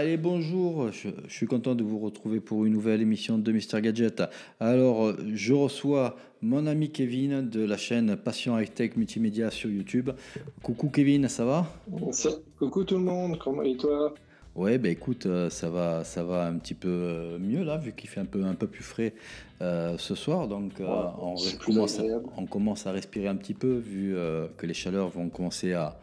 [0.00, 4.22] Allez, bonjour, je, suis content de vous retrouver pour une nouvelle émission de Mister Gadget.
[4.60, 10.10] Alors, je reçois mon ami Kevin de la chaîne Passion High Tech Multimédia sur YouTube.
[10.62, 11.66] Coucou Kevin, ça va?
[12.60, 14.14] Coucou tout le monde, comment et toi?
[14.54, 17.92] Ouais, bah écoute, euh, ça va, ça va un petit peu euh, mieux là, vu
[17.92, 19.14] qu'il fait un peu, un peu plus frais
[19.62, 20.46] euh, ce soir.
[20.46, 21.34] Donc, on,
[21.64, 22.04] commence à,
[22.36, 24.14] on, commence à, respirer un petit peu, vu
[24.58, 25.98] que les chaleurs vont commencer à,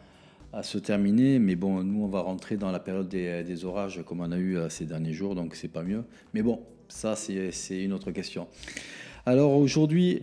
[0.56, 1.38] à se terminer.
[1.38, 4.56] Mais bon, nous, on va rentrer dans la période des, orages comme on a eu
[4.56, 6.02] euh, ces derniers jours, donc c'est pas mieux.
[6.32, 8.48] Mais bon, ça, c'est une autre question.
[9.26, 10.22] Alors aujourd'hui,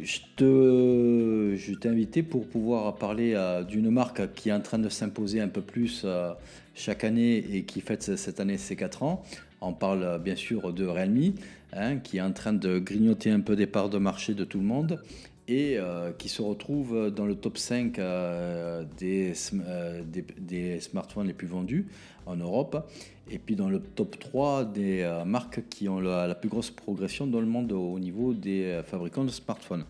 [0.00, 5.40] je t'ai invité pour pouvoir parler euh, d'une marque qui est en train de s'imposer
[5.40, 6.32] un peu plus euh,
[6.74, 9.22] chaque année et qui fête cette année ses 4 ans.
[9.60, 11.34] On parle bien sûr de Realme,
[11.72, 14.58] hein, qui est en train de grignoter un peu des parts de marché de tout
[14.58, 15.00] le monde
[15.48, 20.02] et euh, qui se retrouve dans le top 5 euh, euh,
[20.38, 21.88] des, smartphones les plus vendus
[22.26, 22.88] en Europe,
[23.30, 27.40] et puis dans le top 3 des marques qui ont la, plus grosse progression dans
[27.40, 29.84] le monde au niveau des fabricants de smartphones.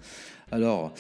[0.51, 0.95] Alors,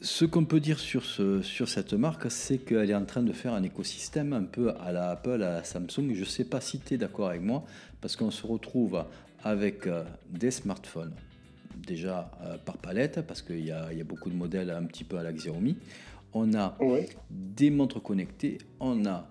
[0.00, 3.52] ce qu'on peut dire sur, sur cette marque, c'est qu'elle est en train de faire
[3.52, 6.14] un écosystème un peu à la Apple, à la Samsung.
[6.14, 7.64] Je ne sais pas si tu es d'accord avec moi,
[8.00, 9.04] parce qu'on se retrouve
[9.44, 9.86] avec
[10.30, 11.12] des smartphones
[11.76, 15.18] déjà euh, par palette, parce qu'il y, y, a beaucoup de modèles un petit peu
[15.18, 15.76] à la Xiaomi.
[16.34, 16.78] On a
[17.30, 19.28] des montres connectées, on a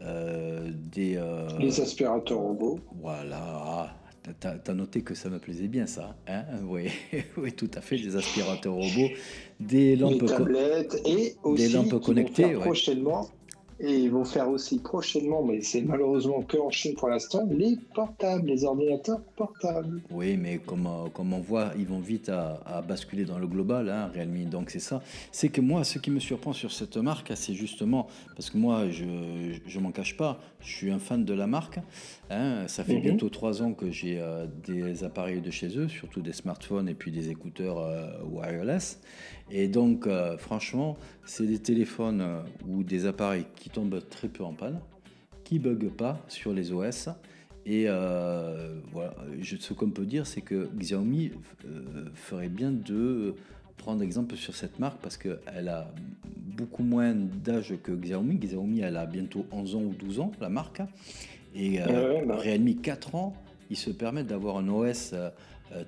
[0.00, 1.16] euh, des...
[1.16, 2.80] Euh, les aspirateurs robots.
[3.00, 3.94] Voilà,
[4.40, 6.16] tu as, noté que ça me plaisait bien ça.
[6.26, 6.44] Hein?
[6.64, 6.88] Oui,
[7.36, 9.10] oui, tout à fait, des aspirateurs robots,
[9.60, 12.52] des lampes, tablettes et aussi des lampes connectées.
[12.54, 13.28] Prochainement
[13.80, 17.76] et ils vont faire aussi prochainement, mais c'est malheureusement que en Chine pour l'instant, les
[17.94, 20.02] portables, les ordinateurs portables.
[20.10, 23.88] Oui, mais comme, euh, comme on voit, ils vont vite à, basculer dans le global,
[23.88, 24.46] hein, Realme.
[24.46, 25.02] Donc c'est ça.
[25.32, 28.88] C'est que moi, ce qui me surprend sur cette marque, c'est justement, parce que moi,
[28.90, 31.78] je ne m'en cache pas, je suis un fan de la marque.
[32.30, 32.66] Hein.
[32.66, 33.02] ça fait mhm.
[33.02, 36.94] bientôt trois ans que j'ai euh, des appareils de chez eux, surtout des smartphones et
[36.94, 39.00] puis des écouteurs euh, wireless.
[39.50, 44.44] Et donc, euh, franchement, c'est des téléphones euh, ou des appareils qui tombent très peu
[44.44, 44.80] en panne,
[45.44, 47.08] qui bug pas sur les OS.
[47.64, 51.32] Et euh, voilà, ce qu'on peut dire, c'est que Xiaomi
[52.14, 53.34] ferait bien de
[53.76, 55.92] prendre exemple sur cette marque parce qu'elle a
[56.36, 58.36] beaucoup moins d'âge que Xiaomi.
[58.36, 60.80] Xiaomi, elle a bientôt 11 ans ou 12 ans, la marque.
[61.54, 62.36] Et bah.
[62.36, 63.34] Realme, 4 ans,
[63.68, 65.14] ils se permettent d'avoir un OS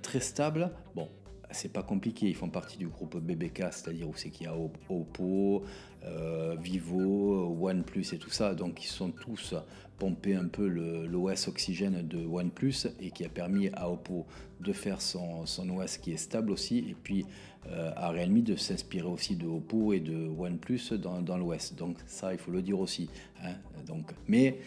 [0.02, 0.70] très stable.
[0.94, 1.08] Bon,
[1.52, 4.54] c'est pas compliqué, ils font partie du groupe BBK, c'est-à-dire où c'est qu'il y a
[4.56, 5.64] Oppo,
[6.04, 8.54] euh, Vivo, OnePlus et tout ça.
[8.54, 9.54] Donc ils sont tous
[9.98, 14.26] pompés un peu l'OS Oxygène de OnePlus et qui a permis à Oppo
[14.60, 17.26] de faire son, OS qui est stable aussi et puis
[17.70, 21.74] euh, à Realme de s'inspirer aussi de Oppo et de OnePlus dans, dans l'OS.
[21.74, 23.10] Donc ça, il faut le dire aussi.
[23.44, 23.54] Hein.
[23.86, 24.58] Donc, mais,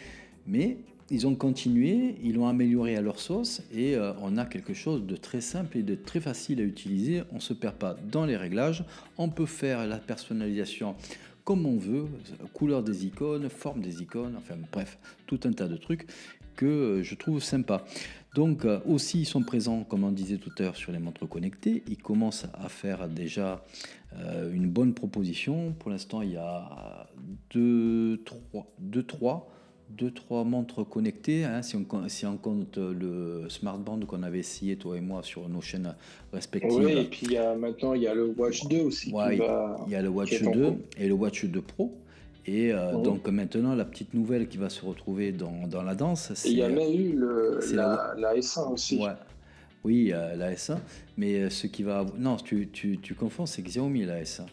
[0.45, 0.77] mais
[1.13, 5.05] ils ont continué, ils l'ont amélioré à leur sauce et euh, on a quelque chose
[5.05, 7.21] de très simple et de très facile à utiliser.
[7.31, 8.83] On ne se perd pas dans les réglages.
[9.19, 10.95] On peut faire la personnalisation
[11.43, 12.05] comme on veut,
[12.53, 14.97] couleur des icônes, forme des icônes, enfin bref,
[15.27, 16.07] tout un tas de trucs
[16.55, 17.85] que euh, je trouve sympa.
[18.33, 21.29] Donc euh, aussi ils sont présents, comme on disait tout à l'heure, sur les montres
[21.29, 21.83] connectées.
[21.87, 23.63] Ils commencent à faire déjà
[24.51, 25.73] une bonne proposition.
[25.73, 27.07] Pour l'instant, il y a
[27.51, 29.52] 2, 3, 2, 3
[29.97, 34.75] deux, trois montres connectées, hein, si, on, si, on, compte le smartband qu'on avait essayé,
[34.75, 35.93] toi et moi, sur nos chaînes
[36.31, 36.83] respectives.
[36.83, 39.09] Oui, et puis y a, maintenant, il y a le Watch 2 aussi.
[39.09, 41.93] il y a le Watch 2 et le Watch 2 Pro.
[42.45, 46.33] Et euh, donc maintenant, la petite nouvelle qui va se retrouver dans, dans la danse,
[46.35, 46.49] c'est...
[46.49, 48.97] Il y a même eu le, la, la, S1 aussi.
[48.97, 49.13] Ouais.
[49.85, 50.77] Oui, la S1,
[51.17, 52.05] mais euh, ce qui va...
[52.17, 54.43] Non, tu, tu, tu confonds, c'est Xiaomi la S1.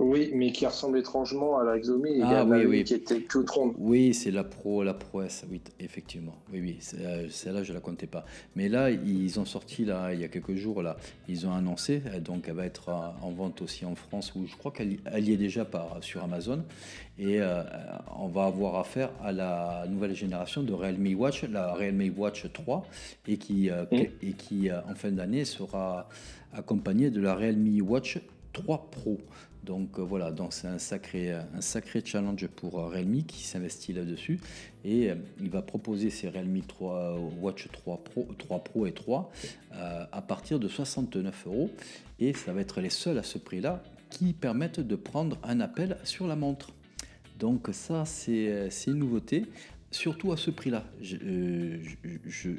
[0.00, 2.84] Oui, mais qui ressemble étrangement à la Xiaomi ah, oui, oui.
[2.84, 3.74] qui était toute ronde.
[3.76, 6.34] Oui, c'est la Pro, la Pro S, oui, effectivement.
[6.50, 8.24] Oui, oui, euh, celle-là, je la comptais pas.
[8.56, 10.96] Mais là, ils ont sorti, là, il y a quelques jours, là,
[11.28, 14.56] ils ont annoncé, euh, donc elle va être en vente aussi en France, où je
[14.56, 16.64] crois qu'elle y est déjà par, sur Amazon.
[17.18, 17.62] Et euh,
[18.18, 22.86] on va avoir affaire à la nouvelle génération de Realme Watch, la Realme Watch 3,
[23.28, 23.96] et qui, mm.
[24.22, 26.08] et qui en fin d'année sera
[26.54, 28.18] accompagnée de la Realme Watch
[28.52, 29.18] 3 Pro.
[29.64, 33.92] Donc euh, voilà, donc c'est un sacré, un sacré challenge pour euh, Realme qui s'investit
[33.92, 34.40] là-dessus
[34.84, 39.30] et euh, il va proposer ses Realme 3 Watch 3 Pro, 3 Pro et 3
[39.72, 41.70] à partir de 69 euros
[42.18, 45.98] et ça va être les seuls à ce prix-là qui permettent de prendre un appel
[46.04, 46.70] sur la montre.
[47.38, 49.46] Donc ça c'est une nouveauté
[49.90, 50.84] surtout à ce prix-là.
[51.24, 51.78] Euh,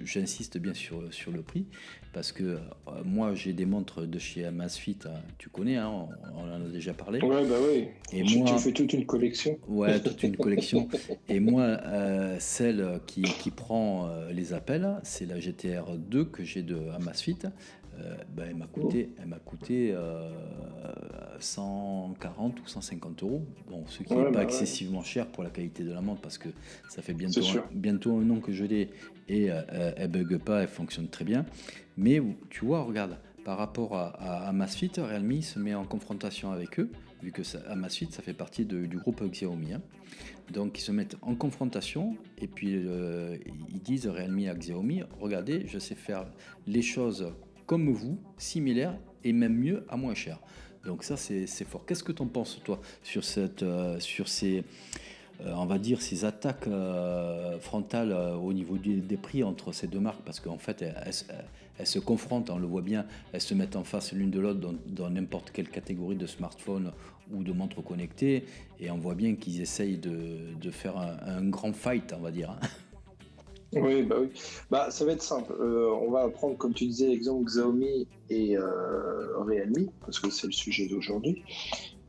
[0.03, 1.65] j'insiste bien sûr sur le prix
[2.13, 2.57] parce que euh,
[3.05, 6.93] moi j'ai des montres de chez Amazfit, hein, tu connais, hein, on, en a déjà
[6.93, 7.21] parlé.
[7.21, 7.87] Ouais, bah oui.
[8.11, 9.57] Et tu, moi, tu fais toute une collection.
[9.67, 10.89] Ouais, toute une collection.
[11.29, 16.63] Et moi, euh, celle qui, qui prend les appels, c'est la GTR 2 que j'ai
[16.63, 17.39] de Amazfit.
[17.99, 19.95] Euh, ben, elle m'a coûté, elle m'a coûté
[21.39, 23.45] 140 ou 150 euros.
[23.69, 26.37] Bon, ce qui n'est pas bah excessivement cher pour la qualité de la montre parce
[26.37, 26.49] que
[26.89, 28.89] ça fait bientôt, un, bientôt un an que je l'ai
[29.27, 31.45] et euh, elle bug pas, elle fonctionne très bien.
[31.97, 36.79] Mais tu vois, regarde, par rapport à, à, Amazfit, Realme se met en confrontation avec
[36.79, 36.89] eux,
[37.21, 39.73] vu que ça, Amazfit, ça fait partie du groupe Xiaomi.
[39.73, 39.81] Hein.
[40.51, 43.37] Donc ils se mettent en confrontation et puis euh,
[43.69, 46.25] ils disent Realme à Xiaomi, regardez, je sais faire
[46.67, 47.31] les choses
[47.71, 50.39] comme vous, similaires et même mieux à moins cher.
[50.83, 51.85] Donc ça, c'est fort.
[51.85, 54.65] Qu'est-ce que tu en penses, toi, sur, cette, euh, sur ces,
[55.39, 60.01] euh, on va dire, ces attaques euh, frontales au niveau des, prix entre ces deux
[60.01, 60.19] marques?
[60.25, 64.11] Parce qu'en fait, elles, se confrontent, on le voit bien, elles se mettent en face
[64.11, 66.91] l'une de l'autre dans n'importe quelle catégorie de smartphone
[67.31, 68.43] ou de montres connectées,
[68.81, 72.49] et on voit bien qu'ils essayent de, faire un, un, grand fight, on va dire.
[72.49, 72.67] Hein.
[73.73, 74.29] Oui, bah oui.
[74.69, 75.53] Bah, ça va être simple.
[75.59, 80.47] Euh, on va prendre, comme tu disais, l'exemple Xiaomi et euh, Realme, parce que c'est
[80.47, 81.43] le sujet d'aujourd'hui.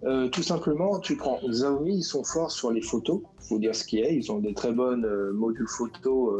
[0.04, 3.20] Euh, tout simplement, tu prends Xiaomi, ils sont forts sur les photos.
[3.42, 4.10] Il faut dire ce qu'il y a.
[4.10, 6.36] Ils ont des très bonnes modules photo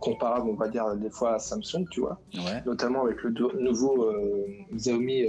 [0.00, 2.18] comparables, on va dire, des fois à Samsung, tu vois.
[2.64, 3.30] Notamment avec le
[3.60, 4.10] nouveau
[4.72, 5.26] Xiaomi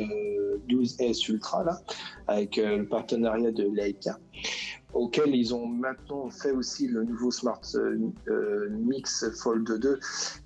[0.70, 1.82] 12S Ultra, là,
[2.28, 4.18] avec le partenariat de Leica
[4.96, 8.00] auquel ils ont maintenant fait aussi le nouveau Smart euh,
[8.30, 10.00] euh, Mix Fold 2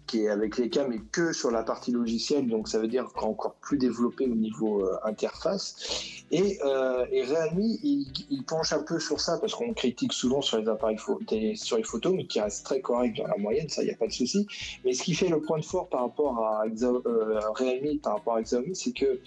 [0.07, 2.47] qui est avec les cas mais que sur la partie logicielle.
[2.47, 6.23] Donc ça veut dire encore plus développé au niveau euh, interface.
[6.31, 10.97] Et, Realme il, penche un peu sur ça parce qu'on critique souvent sur les appareils
[11.55, 13.97] sur les photos mais qui reste très correct dans la moyenne ça il n'y a
[13.97, 14.47] pas de souci.
[14.83, 16.63] Mais ce qui fait le point de fort par rapport à
[17.53, 19.19] Realme par rapport à Xiaomi c'est que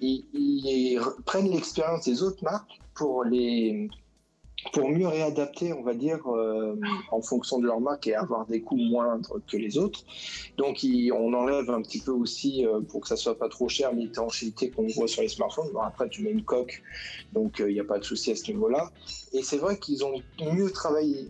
[0.00, 3.88] ils prennent l'expérience des autres marques pour les
[4.72, 6.78] pour mieux réadapter, on va dire, euh,
[7.10, 10.04] en fonction de leur marque et avoir des coûts moindres que les autres.
[10.58, 13.92] Donc, on enlève un petit peu aussi, euh, pour que ça soit pas trop cher,
[13.92, 15.68] l'étanchéité qu'on voit sur les smartphones.
[15.82, 16.82] Après, tu mets une coque,
[17.32, 18.90] donc il euh, n'y a pas de souci à ce niveau-là.
[19.32, 20.22] Et c'est vrai qu'ils ont
[20.52, 21.26] mieux travaillé,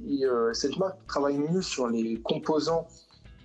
[0.53, 2.87] cette marque travaille mieux sur les composants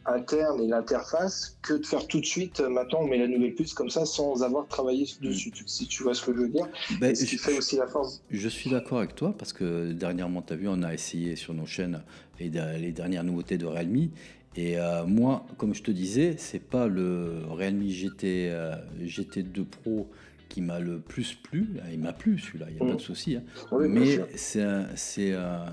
[0.06, 3.56] interne et l'interface que de faire tout de suite, euh, maintenant on met la nouvelle
[3.56, 5.68] puce comme ça sans avoir travaillé dessus, mm.
[5.68, 6.68] si tu vois ce que je veux dire.
[7.00, 8.22] Ben, ce qui fait aussi la force.
[8.30, 11.54] Je suis d'accord avec toi parce que dernièrement, tu as vu, on a essayé sur
[11.54, 12.04] nos chaînes
[12.40, 12.50] les,
[12.80, 14.10] les dernières nouveautés de Realme.
[14.58, 20.10] Et euh, moi, comme je te disais, c'est pas le Realme GT, euh, GT2 Pro
[20.50, 21.78] qui m'a le plus plu.
[21.92, 23.00] Il m'a plu celui-là, il n'y a pas de mm.
[23.00, 23.36] souci.
[23.36, 23.44] Hein.
[23.90, 25.66] Mais c'est un,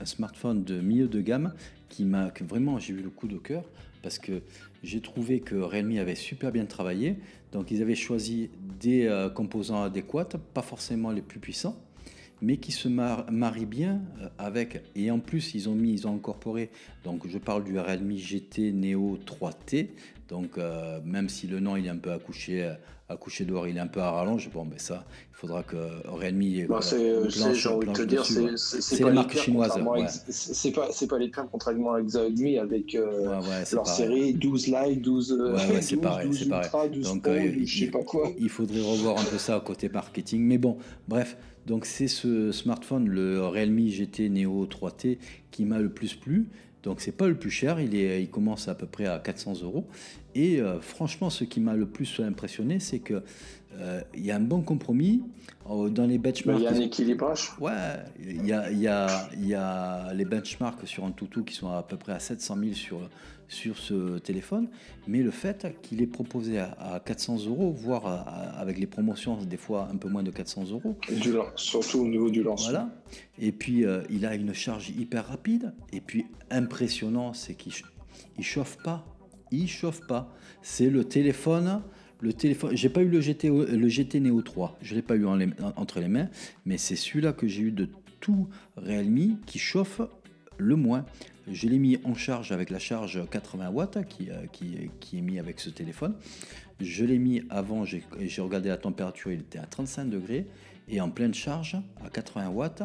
[0.00, 1.52] un, smartphone de milieu de gamme
[1.88, 3.64] qui m'a vraiment, j'ai eu le coup de cœur
[4.02, 4.42] parce que
[4.82, 7.16] j'ai trouvé que Realme avait super bien travaillé.
[7.52, 8.50] Donc ils avaient choisi
[8.80, 11.76] des euh, composants adéquats, pas forcément les plus puissants,
[12.40, 14.82] mais qui se marient bien euh, avec.
[14.94, 16.70] Et en plus, ils ont mis, ils ont incorporé.
[17.04, 19.88] Donc je parle du Realme GT Neo 3T.
[20.30, 22.72] Donc euh, même si le nom il est un peu accouché
[23.10, 24.48] à coucher dehors, il est un peu à rallonge.
[24.52, 26.66] Bon, mais ça, il faudra que Realme.
[26.68, 30.24] Bah, c'est, j'ai envie de te dire, c'est, pas les marques chinoises.
[30.28, 33.40] C'est pas, pas les pires, contrairement à Xiaomi avec euh,
[33.72, 35.32] leur série 12 Lite, 12.
[35.32, 37.00] Ouais, c'est pareil, c'est pareil.
[37.00, 38.30] Donc, euh, je sais pas quoi.
[38.38, 40.42] Il faudrait revoir un peu ça côté marketing.
[40.42, 40.78] Mais bon,
[41.08, 41.36] bref.
[41.66, 45.18] Donc, c'est ce smartphone, le Realme GT Neo 3T,
[45.50, 46.48] qui m'a le plus plu.
[46.82, 49.62] Donc c'est pas le plus cher, il, est, il commence à peu près à 400
[49.62, 49.86] euros.
[50.34, 53.22] Et euh, franchement, ce qui m'a le plus impressionné, c'est que
[53.78, 55.22] euh, y a un bon compromis
[55.68, 56.58] euh, dans les benchmarks.
[56.58, 57.50] Il y a un équilibrage.
[57.60, 57.72] Ouais,
[58.18, 61.82] il y a, y, a, y a, les benchmarks sur un toutou qui sont à
[61.82, 62.98] peu près à 700 000 sur,
[63.48, 64.68] sur ce téléphone,
[65.06, 69.88] mais le fait qu'il est proposé à, 400 euros, voire avec les promotions des fois
[69.92, 70.96] un peu moins de 400 euros.
[71.56, 72.70] surtout au niveau du lancement.
[72.70, 72.90] Voilà.
[73.40, 75.72] Et puis il a une charge hyper rapide.
[75.92, 77.72] Et puis impressionnant, c'est qu'il
[78.38, 79.04] ne chauffe pas
[79.50, 80.32] il chauffe pas.
[80.62, 81.82] C'est le téléphone.
[82.20, 85.24] Le téléphone, j'ai pas eu le GT, le GT Neo 3, je l'ai pas eu
[85.24, 86.28] entre les mains,
[86.66, 87.88] mais c'est celui-là que j'ai eu de
[88.20, 90.02] tout Realme qui chauffe
[90.58, 91.06] le moins.
[91.50, 95.22] Je l'ai mis en charge avec la charge 80 watts qui, euh, qui, qui est
[95.22, 96.14] mis avec ce téléphone.
[96.78, 98.04] Je l'ai mis avant, j'ai
[98.42, 100.46] regardé la température, il était à 35 degrés
[100.90, 102.82] et en pleine charge à 80 watts,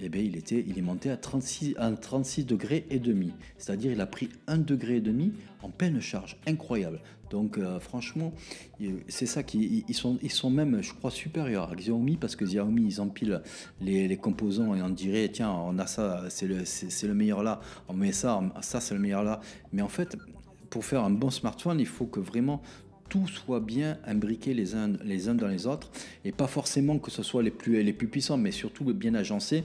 [0.00, 3.32] eh bien, il, était, il est monté à 36, à 36 degrés et demi.
[3.58, 5.32] C'est-à-dire il a pris 1 degré et demi
[5.62, 6.36] en pleine charge.
[6.46, 7.00] Incroyable.
[7.30, 8.32] Donc euh, franchement,
[9.08, 12.44] c'est ça qui ils sont, ils sont même, je crois, supérieurs à Xiaomi parce que
[12.44, 13.42] Xiaomi, ils empilent
[13.80, 17.42] les, les composants et on dirait, tiens, on a ça, c'est le, c'est, le meilleur
[17.42, 19.40] là, on met ça, ça c'est le meilleur là.
[19.72, 20.16] Mais en fait,
[20.70, 22.60] pour faire un bon smartphone, il faut que vraiment
[23.14, 25.88] tout soit bien imbriqué les uns, les uns dans les autres
[26.24, 29.62] et pas forcément que ce soit les plus, les plus puissants, mais surtout bien agencé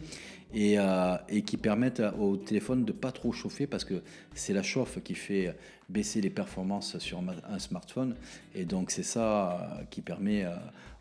[0.53, 4.03] et, euh, et qui permettent au téléphone de pas trop chauffer parce que
[4.35, 5.55] c'est la chauffe qui fait
[5.89, 8.13] baisser les performances sur un smartphone
[8.53, 10.51] et donc c'est ça euh, qui permet euh,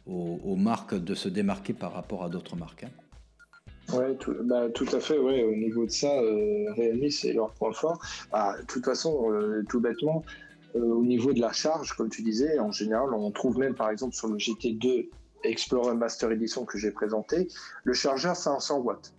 [0.06, 2.84] aux, marques de se démarquer par rapport à d'autres marques.
[2.84, 2.90] Hein.
[3.92, 5.18] Oui, tout, bah, tout, à fait.
[5.18, 5.42] Ouais.
[5.44, 8.00] Au niveau de ça, Realme, c'est leur point fort.
[8.32, 9.30] Bah, de toute façon,
[9.68, 10.22] tout bêtement,
[10.75, 14.14] au niveau de la charge, comme tu disais, en général, on trouve même par exemple
[14.14, 15.08] sur le GT2
[15.44, 17.48] Explorer Master Edition que j'ai présenté,
[17.84, 19.14] le chargeur 500 watts.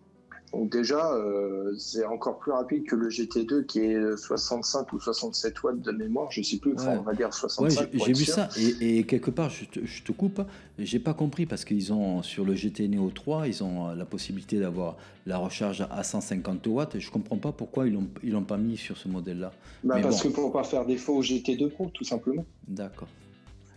[0.51, 5.63] Donc déjà, euh, c'est encore plus rapide que le GT2 qui est 65 ou 67
[5.63, 7.82] watts de mémoire, je sais plus, on va dire 65.
[7.82, 8.50] Ouais, j'ai vu ça
[8.82, 10.41] et, quelque part, je te, je te coupe,
[10.79, 14.60] j'ai pas compris parce qu'ils ont sur le GT Neo 3, ils ont la possibilité
[14.60, 16.96] d'avoir la recharge à 150 watts.
[16.96, 19.51] Et je comprends pas pourquoi ils l'ont ils l'ont pas mis sur ce modèle-là.
[19.84, 22.46] Bah parce que pour pas faire défaut au GT2 Pro, tout simplement.
[22.68, 23.08] D'accord.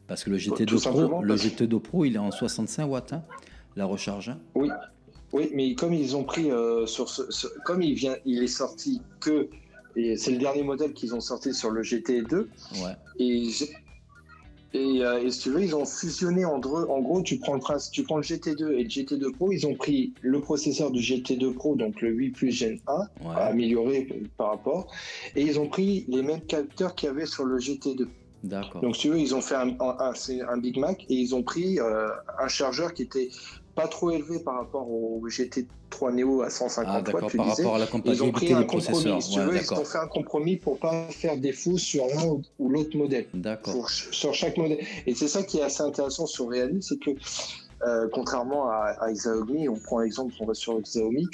[0.06, 3.22] Parce que le GT2 Pro, le GT2 Pro, il est en 65 watts, hein,
[3.76, 4.30] la recharge.
[4.30, 4.38] Hein.
[4.54, 4.68] Oui.
[5.32, 9.00] Oui, mais comme ils ont pris euh, sur ce, comme il vient, il est sorti
[9.20, 9.48] que
[9.94, 12.34] et c'est le dernier modèle qu'ils ont sorti sur le GT2.
[12.34, 12.96] Ouais.
[13.18, 13.50] Et
[14.74, 17.90] et, euh, et, si tu veux, ils ont fusionné en, en gros, tu prends, le,
[17.90, 21.52] tu prends le GT2 et le GT2 Pro, ils ont pris le processeur du GT2
[21.52, 24.08] Pro, donc le 8 plus Gen 1, amélioré
[24.38, 24.90] par rapport,
[25.36, 28.06] et ils ont pris les mêmes capteurs qu'il y avait sur le GT2.
[28.44, 30.12] Donc, si tu veux, ils ont fait un, un,
[30.48, 32.08] un Big Mac et ils ont pris euh,
[32.40, 33.28] un chargeur qui était
[33.74, 37.30] pas trop élevé par rapport au GT3 Neo à 150 ah, watts.
[37.30, 37.62] Tu par disais.
[37.62, 39.22] rapport à la ils ont pris un compromis.
[39.22, 42.68] Si tu veux, ils ont fait un compromis pour pas faire défaut sur l'un ou
[42.68, 43.26] l'autre modèle.
[43.32, 43.88] D'accord.
[43.88, 44.84] Sur chaque modèle.
[45.06, 47.10] Et c'est ça qui est assez intéressant sur Realme, c'est que
[47.86, 51.26] euh, contrairement à, à, Xiaomi, on prend l'exemple, on va sur Xiaomi,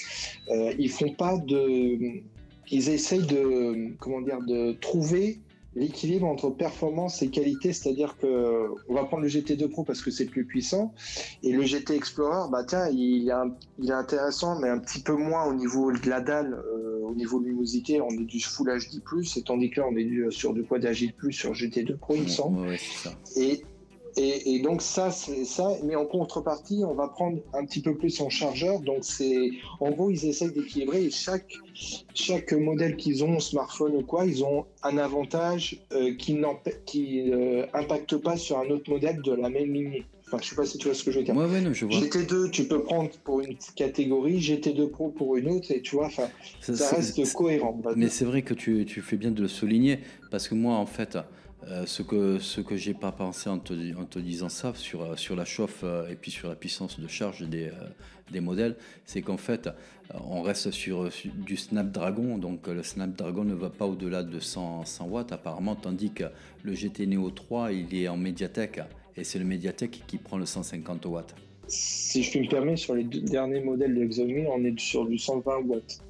[0.51, 2.23] euh, ils font pas de,
[2.71, 5.41] ils essayent de, comment dire, de trouver
[5.79, 10.11] l'équilibre entre performance et qualité, c'est-à-dire que on va prendre le GT2 Pro parce que
[10.11, 10.93] c'est plus puissant.
[11.43, 13.33] Et le GT Explorer, bah tiens, il,
[13.79, 17.15] il est intéressant, mais un petit peu moins au niveau de la dalle, euh, au
[17.15, 19.03] niveau de luminosité, on est du Full HD+,
[19.37, 22.29] et tandis que là, on est sur du Quad HD+, sur GT2 Pro, il me
[22.29, 22.77] semble.
[23.37, 23.63] et
[24.19, 25.71] et, donc ça, c'est ça.
[25.85, 28.81] Mais en contrepartie, on va prendre un petit peu plus en chargeur.
[28.81, 31.05] Donc c'est, en gros, ils essayent d'équilibrer.
[31.05, 31.53] Et chaque
[32.15, 37.67] chaque modèle qu'ils ont, smartphone ou quoi, ils ont un avantage euh, qui n'impacte euh,
[38.23, 40.05] pas sur un autre modèle de la même lignée.
[40.27, 41.35] Enfin, je sais pas si tu vois ce que je veux dire.
[41.35, 46.11] GT2, tu peux prendre pour une catégorie, GT2 Pro pour une autre, et tu vois,
[46.11, 46.29] ça,
[46.61, 47.81] reste cohérent.
[47.97, 50.85] Mais c'est vrai que tu, tu, fais bien de le souligner, parce que moi, en
[50.85, 51.17] fait,
[51.67, 53.73] euh, ce que ce que j'ai pas pensé en te,
[54.19, 57.43] disant ça sur euh, sur la chauffe euh, et puis sur la puissance de charge
[57.43, 57.71] des,
[58.31, 59.69] des modèles, c'est qu'en fait
[60.15, 65.07] on reste sur, du Snapdragon, donc le Snapdragon ne va pas au-delà de 100, 100,
[65.09, 66.25] watts apparemment, tandis que
[66.63, 68.81] le GT Neo 3 il est en médiathèque
[69.17, 71.35] et c'est le médiathèque qui prend le 150 watts.
[71.67, 75.05] Si je puis me permettre, sur les deux derniers modèles de Xiaomi, on est sur
[75.07, 76.01] du 120 watts.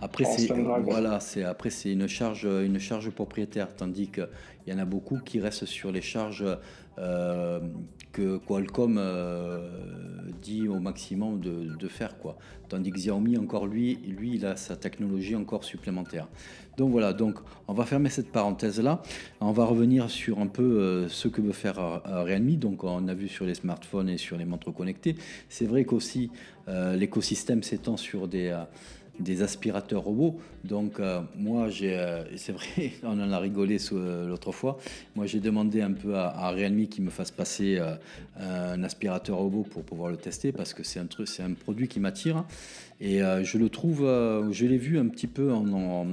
[0.00, 0.50] Après, c'est
[0.82, 4.28] voilà, c'est après c'est une charge une charge propriétaire, tandis qu'il
[4.66, 6.44] y en a beaucoup qui restent sur les charges
[7.00, 7.60] euh,
[8.12, 9.60] que Qualcomm euh,
[10.42, 12.36] dit au maximum de, de, faire quoi.
[12.68, 16.26] Tandis que Xiaomi encore lui, lui il a sa technologie encore supplémentaire.
[16.76, 17.38] Donc voilà, donc
[17.68, 19.00] on va fermer cette parenthèse là.
[19.40, 22.56] On va revenir sur un peu euh, ce que veut faire Realme.
[22.56, 25.14] Donc on a vu sur les smartphones et sur les montres connectées.
[25.48, 26.30] C'est vrai qu'aussi
[26.68, 28.56] l'écosystème s'étend sur des
[29.20, 30.40] des aspirateurs robots.
[30.64, 34.78] Donc euh, moi, euh, c'est vrai, on en a rigolé euh, l'autre fois.
[35.14, 37.78] Moi, j'ai demandé un peu à, à Realme qui me fasse passer
[38.38, 41.88] un aspirateur robot pour pouvoir le tester parce que c'est un truc, c'est un produit
[41.88, 42.44] qui m'attire.
[43.00, 44.00] Et je le trouve,
[44.50, 46.06] je l'ai vu un petit peu en, en,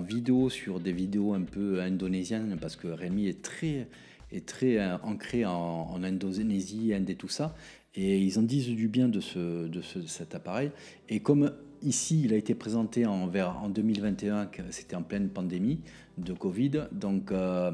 [0.00, 3.86] vidéo sur des vidéos un peu indonésiennes parce que Realme est très
[4.32, 7.54] est très ancré en, en Indonésie, Inde et tout ça.
[7.94, 10.70] Et ils en disent du bien de, ce, de cet appareil.
[11.08, 15.80] Et comme ici, il a été présenté en, vers, en 2021, c'était en pleine pandémie
[16.18, 17.70] de Covid, donc euh,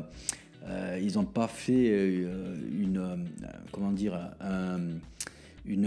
[0.67, 3.27] euh, ils n'ont pas fait euh, une,
[3.73, 4.19] comment dire,
[5.67, 5.87] une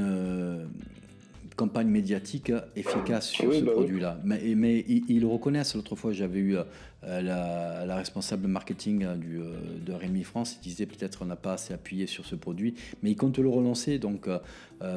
[1.61, 4.17] campagne médiatique efficace sur ce bah produit-là.
[4.23, 5.75] Mais, mais ils, le reconnaissent.
[5.75, 6.55] L'autre fois, j'avais eu
[7.03, 9.39] la, la, responsable marketing du,
[9.85, 10.57] de Rémi France.
[10.57, 13.47] Il disait peut-être on n'a pas assez appuyé sur ce produit, mais ils comptent le
[13.47, 14.27] relancer, donc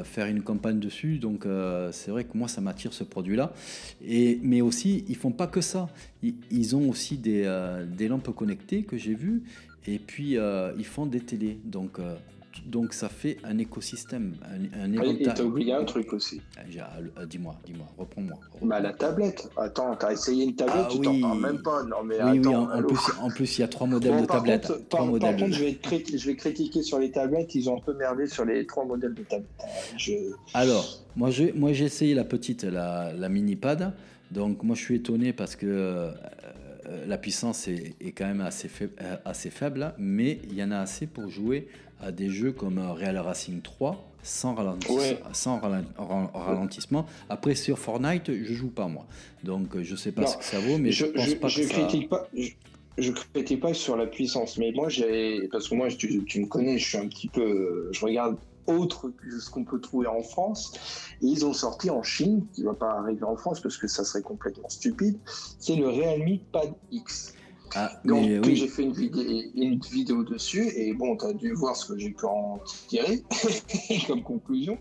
[0.05, 1.19] faire une campagne dessus.
[1.19, 1.47] Donc
[1.93, 3.53] c'est vrai que moi, ça m'attire ce produit-là.
[4.07, 5.91] Et, mais aussi, ils font pas que ça.
[6.23, 7.43] Ils, ils ont aussi des,
[7.89, 9.43] des lampes connectées que j'ai vues.
[9.87, 10.39] Et puis,
[10.79, 11.59] ils font des télés.
[11.65, 12.01] Donc,
[12.67, 16.41] donc ça fait un écosystème, un, un Et t'as oublié un truc aussi.
[16.57, 16.63] Ah,
[17.19, 18.39] euh, dis-moi, dis-moi, reprends-moi.
[18.63, 19.49] Bah la tablette.
[19.57, 21.83] Attends, t'as essayé une tablette, ah, tu t'en parles même pas.
[21.85, 22.67] Non mais oui, attends.
[22.67, 24.89] Oui, en, plus, en, plus, il y a trois modèles de tablettes.
[24.89, 25.79] par, contre, je vais,
[26.15, 27.55] je vais critiquer sur les tablettes.
[27.55, 29.49] Ils ont un peu merdé sur les trois modèles de tablettes.
[29.97, 30.13] Je...
[30.55, 33.93] Alors, moi j'ai, moi essayé la petite, la, la mini pad.
[34.31, 36.11] Donc moi je suis étonné parce que euh,
[36.87, 38.95] euh, la puissance est, est, quand même assez, faible,
[39.25, 41.69] assez faible, mais il y en a assez pour jouer
[42.05, 44.57] à des jeux comme Real Racing 3 sans,
[45.33, 47.07] sans ralentissement.
[47.29, 49.07] Après, sur Fortnite, je joue pas moi.
[49.43, 52.29] Donc, je sais pas ce que ça vaut, mais je, pense pas que critique pas.
[52.97, 56.79] Je, critique pas sur la puissance, mais moi j'ai parce que moi tu, me connais,
[56.79, 60.73] je suis un petit peu, je regarde autre que ce qu'on peut trouver en France.
[61.21, 64.05] Et ils ont sorti en Chine, qui va pas arriver en France parce que ça
[64.05, 65.19] serait complètement stupide,
[65.59, 67.35] c'est le Realme Pad X.
[67.77, 69.23] Ah, Donc j'ai fait une vidéo,
[69.55, 73.23] une vidéo dessus et bon, tu as dû voir ce que j'ai pu en tirer
[74.07, 74.79] comme conclusion.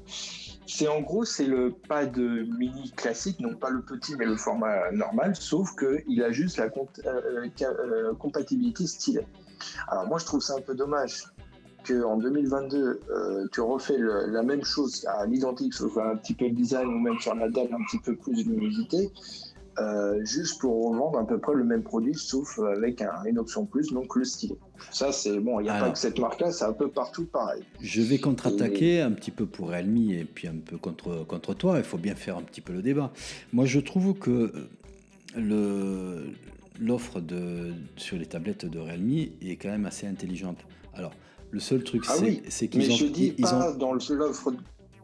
[0.67, 4.91] C'est en gros, c'est le pad mini classique, donc pas le petit mais le format
[4.91, 9.25] normal, sauf qu'il a juste la euh, euh, compatibilité stylet.
[9.87, 11.23] Alors moi je trouve ça un peu dommage
[11.87, 16.51] qu'en 2022 euh, tu refais la même chose à l'identique, sauf un petit peu le
[16.51, 19.11] design ou même sur la dalle un petit peu plus de luminosité.
[19.79, 23.91] Euh, juste pour revendre à peu près le même produit, sauf avec une option plus,
[23.91, 24.55] donc le stylet.
[24.91, 27.63] Ça, c'est bon, il n'y a pas que cette marque-là, c'est un peu partout pareil.
[27.81, 31.79] Je vais contre-attaquer un petit peu pour Realme et puis un peu contre, contre toi.
[31.79, 33.11] Il faut bien faire un petit peu le débat.
[33.51, 34.51] Moi, je trouve que
[35.35, 36.33] le,
[36.79, 40.59] l'offre de, sur les tablettes de Realme est quand même assez intelligente.
[40.93, 41.13] Alors,
[41.49, 42.15] le seul truc, ah
[42.47, 42.95] c'est, qu'ils ont.
[42.95, 44.53] Je dis ils, pas dans l'offre.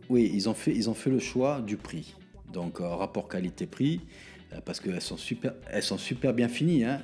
[0.10, 2.16] Oui, ils ont, fait, ils ont fait le choix du prix.
[2.52, 4.02] Donc, euh, rapport qualité-prix.
[4.54, 7.02] Euh, parce qu'elles sont super, elles sont super bien finies, hein.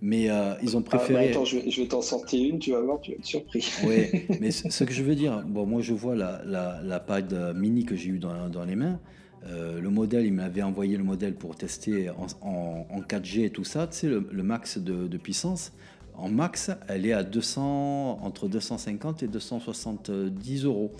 [0.00, 1.18] Mais euh, ils ont préféré.
[1.18, 3.68] Ah, bah, attends, je vais, t'en sortir une, tu vas voir, tu vas être surpris.
[3.84, 7.54] oui, mais ce que je veux dire, bon, moi je vois la, la, la pad
[7.56, 9.00] mini que j'ai eu dans, dans, les mains.
[9.46, 13.64] Euh, le modèle, il m'avait envoyé le modèle pour tester en, en, 4G et tout
[13.64, 15.72] ça, tu sais, le, max de, de, puissance.
[16.14, 20.92] En max, elle est à 200, entre 250 et 270 euros.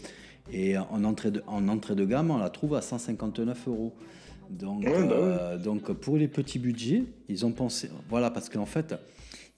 [0.53, 3.93] Et en entrée, de, en entrée de gamme, on la trouve à 159 euros.
[4.51, 8.95] Donc, bah euh, donc pour les petits budgets, ils ont pensé, voilà, parce qu'en fait,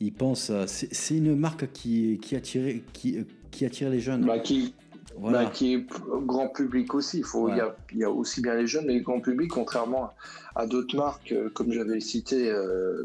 [0.01, 3.19] ils pensent, euh, c'est une marque qui, qui, attire, qui,
[3.51, 4.25] qui attire les jeunes.
[4.27, 4.75] Bah, qui,
[5.17, 5.45] voilà.
[5.45, 5.87] Bah, qui est
[6.27, 7.19] grand public aussi.
[7.19, 9.51] Il, faut, y a, il, y a, aussi bien les jeunes mais le grand public,
[9.51, 10.11] contrairement
[10.57, 12.53] à, d'autres marques, euh, comme j'avais cité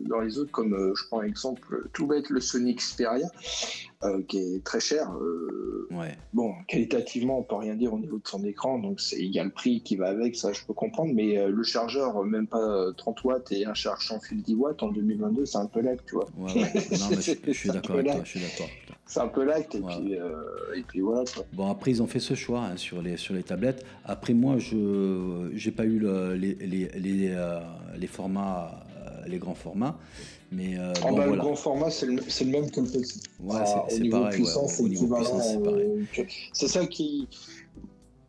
[0.07, 3.27] dans les autres, comme je prends l'exemple tout bête, le Sony Xperia,
[4.27, 5.11] qui est très cher.
[5.91, 6.15] ouais.
[6.33, 9.43] Bon, qualitativement, on peut rien dire au niveau de son écran, donc il y a
[9.43, 12.91] le prix qui va avec, ça je peux comprendre, mais euh, le chargeur, même pas
[12.97, 15.97] 30 watts et un charge sans fil 10 watts en 2022, c'est un peu lag,
[16.05, 16.27] tu vois.
[16.37, 16.73] Ouais, ouais.
[16.99, 18.67] Non, mais je, suis d'accord avec toi, je suis d'accord.
[19.05, 21.23] C'est un peu lag, et, puis, euh, et puis voilà.
[21.53, 23.85] Bon, après, ils ont fait ce choix hein, sur, les, sur les tablettes.
[24.03, 27.59] Après, moi, je n'ai pas eu le, les, les, les, euh,
[27.97, 28.83] les formats,
[29.27, 29.97] les grands formats.
[30.51, 33.21] Mais euh, ah bah, Le grand format, c'est le, le, même que le petit.
[33.39, 33.55] Ouais,
[33.89, 34.35] c'est pareil.
[34.35, 34.95] Puissance, ouais,
[35.41, 36.07] c'est pareil.
[36.53, 37.27] C'est ça qui.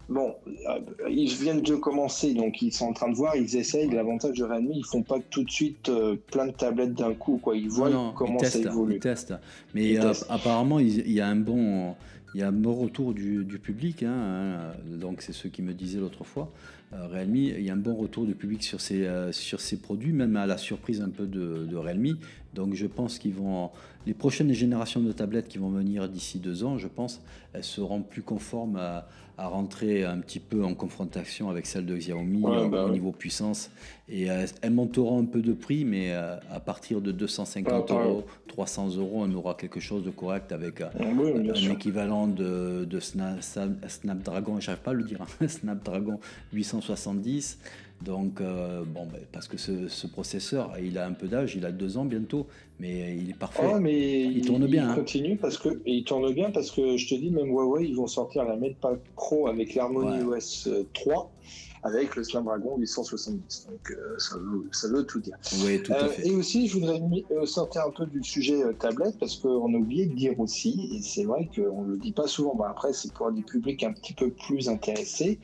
[0.09, 0.79] Bon, euh,
[1.11, 3.91] ils viennent de commencer, donc ils sont en train de voir, ils essayent.
[3.91, 7.39] L'avantage de Realme, ils font pas tout de suite euh, plein de tablettes d'un coup,
[7.43, 7.57] quoi.
[7.57, 8.95] Ils voient comment ça évolue.
[8.95, 9.35] Ils testent.
[9.75, 9.97] Mais
[10.29, 11.95] apparemment, il y a un bon,
[12.35, 14.03] il y a un bon retour du, public.
[14.03, 14.59] Hein, hein.
[14.99, 16.53] donc c'est ce qui me disaient l'autre fois.
[16.93, 20.12] Euh, Realme, il y a un bon retour du public sur ces, euh, sur produits,
[20.12, 22.17] même à la surprise un peu de, de Realme.
[22.55, 23.71] Donc je pense qu'ils vont,
[24.07, 27.21] les prochaines générations de tablettes qui vont venir d'ici deux ans, je pense,
[27.53, 31.96] elles seront plus conformes à, à rentrer un petit peu en confrontation avec celles de
[31.96, 33.70] Xiaomi bah au niveau puissance.
[34.09, 38.25] Et euh, elles monteront un peu de prix, mais euh, à partir de 250 euros,
[38.46, 44.61] 300 euros, on aura quelque chose de correct avec euh, un équivalent de, de Snapdragon,
[44.61, 46.18] j'arrive pas à le dire, hein, Snapdragon
[46.53, 47.59] 870
[48.03, 51.99] Donc, bon, ben, parce que ce, processeur, il a un peu d'âge, il a deux
[51.99, 52.46] ans bientôt,
[52.79, 53.79] mais il est parfait.
[53.81, 54.85] Mais il, tourne bien.
[54.85, 54.95] Il hein.
[54.95, 58.07] continue parce que il tourne bien parce que je te dis, même Huawei, ils vont
[58.07, 61.33] sortir la MatePad Pro avec l'Harmony OS 3
[61.87, 63.69] avec le Snapdragon 870.
[63.71, 65.37] Donc euh, ça, veut, ça, veut, tout dire.
[65.65, 66.27] Oui, tout à euh, fait.
[66.27, 70.07] et aussi, je voudrais euh, sortir un peu du sujet tablette parce qu'on a oublié
[70.07, 73.31] de dire aussi, et c'est vrai qu'on ne le dit pas souvent, après c'est pour
[73.31, 75.39] des publics un petit peu plus intéressés,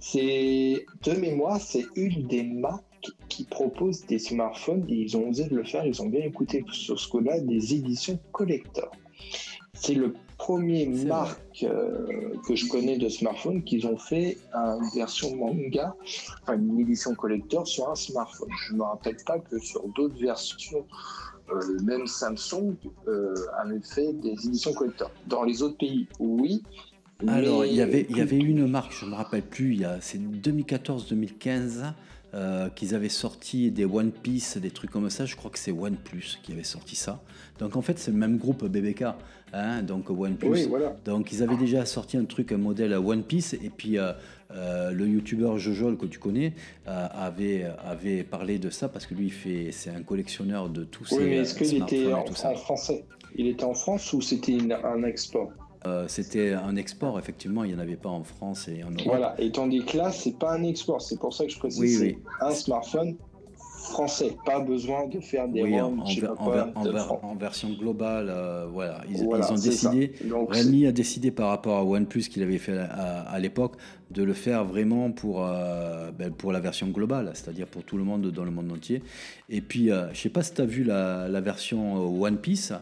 [0.00, 2.84] c'est de mémoire, c'est une des marques
[3.28, 6.98] qui propose des smartphones, ils ont osé de le faire, ils ont bien écouté sur
[6.98, 8.90] ce qu'on a, des éditions collector.
[9.74, 15.34] C'est le premier marque euh, que je connais de smartphone qu'ils ont fait une version
[15.36, 15.94] manga,
[16.42, 18.48] enfin une édition collector sur un smartphone.
[18.66, 20.84] Je ne me rappelle pas que sur d'autres versions,
[21.50, 22.74] euh, même Samsung
[23.08, 25.10] euh, avait fait des éditions collector.
[25.26, 26.62] Dans les autres pays, oui.
[27.26, 30.18] Alors, il y avait, il y avait une marque, je ne me rappelle plus, c'est
[30.18, 31.94] 2014-2015
[32.34, 35.24] euh, qu'ils avaient sorti des One Piece, des trucs comme ça.
[35.24, 37.22] Je crois que c'est OnePlus qui avait sorti ça.
[37.60, 39.04] Donc en fait, c'est le même groupe BBK,
[39.52, 40.48] hein, donc OnePlus.
[40.48, 40.96] Oui, voilà.
[41.04, 44.12] Donc ils avaient déjà sorti un truc, un modèle One Piece, et puis euh,
[44.50, 46.52] euh, le youtubeur Jojol que tu connais
[46.84, 51.18] avait, avait parlé de ça parce que lui, fait, c'est un collectionneur de tous oui,
[51.18, 51.24] ces.
[51.24, 53.04] mais est-ce qu'il était en, en, français?
[53.36, 55.52] Il était en France ou c'était un export?
[55.86, 59.06] Euh, c'était un export, effectivement, il n'y en avait pas en France et en Europe.
[59.06, 62.00] Voilà, et tandis que là, c'est pas un export, c'est pour ça que je précise,
[62.00, 63.16] c'est un smartphone
[63.90, 65.94] français, pas besoin de faire des oui, en,
[67.38, 69.02] version globale, euh, voilà.
[69.08, 70.12] Ils, ont décidé,
[70.48, 73.76] Rémi a décidé par rapport à OnePlus qu'il avait fait à, l'époque,
[74.10, 78.02] de le faire vraiment pour, euh, ben, pour la version globale, c'est-à-dire pour tout le
[78.02, 79.02] monde dans le monde entier.
[79.48, 82.72] Et puis, je je sais pas si tu as vu la, la version One Piece.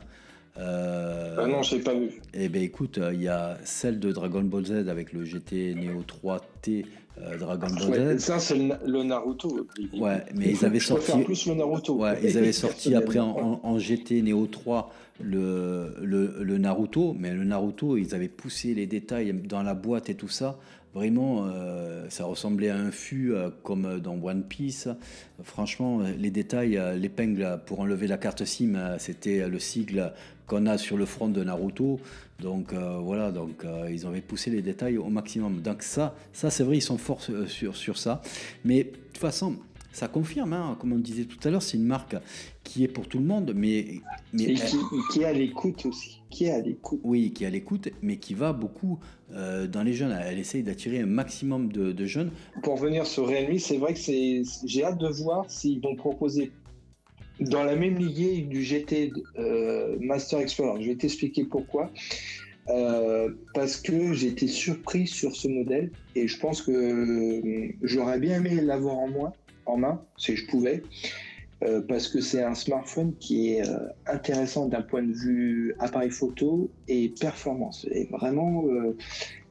[0.57, 2.21] Euh, ah non, je l'ai pas vu.
[2.33, 6.03] Eh bien, écoute, il y a celle de Dragon Ball Z avec le GT Neo
[6.03, 6.85] 3T
[7.21, 8.23] euh, Dragon Ball Z.
[8.23, 9.67] Ça, c'est le, Naruto.
[9.95, 11.13] Ouais, mais ils avaient sorti.
[11.25, 11.97] plus le Naruto.
[11.97, 17.45] Ouais, ils avaient sorti après en, GT Neo 3 le, le, le, Naruto, mais le
[17.45, 20.59] Naruto, ils avaient poussé les détails dans la boîte et tout ça.
[20.93, 24.89] Vraiment, euh, ça ressemblait à un fût euh, comme dans One Piece.
[25.43, 30.13] Franchement, les détails, l'épingle pour enlever la carte SIM, c'était le sigle
[30.47, 32.01] qu'on a sur le front de Naruto.
[32.41, 35.61] Donc euh, voilà, donc euh, ils avaient poussé les détails au maximum.
[35.61, 38.23] Donc ça, ça c'est vrai, ils sont forts sur, sur ça.
[38.65, 39.57] Mais de toute façon,
[39.95, 42.17] ça confirme, hein, comme on disait tout à l'heure, c'est une marque
[42.65, 44.01] qui est pour tout le monde, mais,
[44.33, 44.55] mais
[45.13, 47.01] qui, est à l'écoute aussi, qui est à l'écoute.
[47.05, 48.99] Oui, qui est à l'écoute, mais qui va beaucoup
[49.33, 50.11] euh, dans les jeunes.
[50.11, 52.33] Elle essaye d'attirer un maximum de, de, jeunes.
[52.65, 56.51] Pour venir sur Realme, c'est vrai que c'est, j'ai hâte de voir s'ils vont proposer
[57.41, 60.83] dans la même lignée du GT euh, Master Explorer.
[60.83, 61.91] Je vais t'expliquer pourquoi.
[62.69, 68.37] Euh, parce que été surpris sur ce modèle et je pense que euh, j'aurais bien
[68.37, 69.33] aimé l'avoir en, moi,
[69.67, 70.83] en main, si je pouvais,
[71.89, 73.63] parce que c'est un smartphone qui est
[74.07, 77.87] intéressant d'un point de vue appareil photo et performance.
[77.91, 78.65] Et vraiment,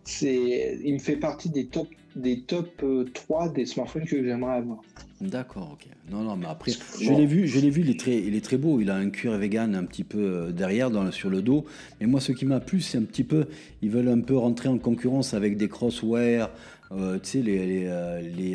[0.03, 4.79] c'est, il me fait partie des top, des top 3 des smartphones que j'aimerais avoir.
[5.23, 5.87] D'accord, ok.
[6.11, 8.43] Non, non, mais après, je l'ai vu, je l'ai vu, il est, très, il est
[8.43, 8.81] très beau.
[8.81, 11.65] Il a un cuir vegan un petit peu euh, derrière, dans, sur le dos.
[12.01, 13.45] Mais moi, ce qui m'a plu, c'est un petit peu,
[13.81, 16.49] ils veulent un peu rentrer en concurrence avec des crosswear,
[16.91, 17.85] euh, tu sais, les, les,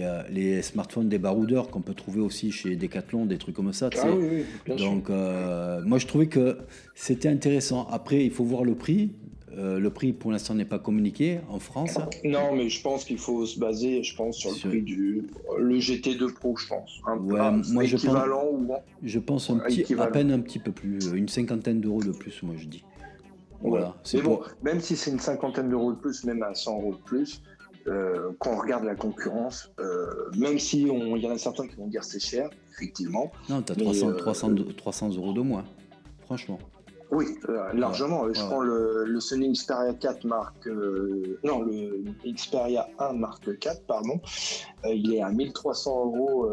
[0.02, 3.88] euh, les, smartphones des baroudeurs qu'on peut trouver aussi chez Decathlon, des trucs comme ça.
[3.96, 6.58] Ah oui, oui, Donc, moi, je trouvais que
[6.94, 7.88] c'était intéressant.
[7.90, 9.12] Après, il faut voir le prix.
[9.58, 11.98] Euh, le prix, pour l'instant, n'est pas communiqué en France.
[12.24, 15.78] Non, mais je pense qu'il faut se baser, je pense, sur, le prix du le
[15.78, 17.00] GT2 Pro, je pense.
[17.06, 18.06] Un, moi, je pense,
[18.52, 18.72] ou...
[19.02, 22.40] je pense un petit, à peine un petit peu plus, une cinquantaine d'euros de plus,
[22.44, 22.84] moi je dis.
[23.60, 23.96] Voilà.
[24.04, 27.02] C'est bon, même si c'est une cinquantaine d'euros de plus, même à 100 euros de
[27.02, 27.42] plus,
[27.88, 31.74] euh, quand on regarde la concurrence, euh, même si il y en a certains qui
[31.74, 33.32] vont dire c'est cher, effectivement.
[33.48, 35.64] Non, tu as 300, 300, 300 euros de moins,
[36.20, 36.60] franchement.
[37.10, 38.26] Oui, euh, largement.
[38.32, 40.66] je prends le, Sony Xperia 4 marque.
[40.66, 44.20] Euh, non, le Xperia 1 marque 4, pardon.
[44.84, 46.50] Euh, il est à 1300 euros.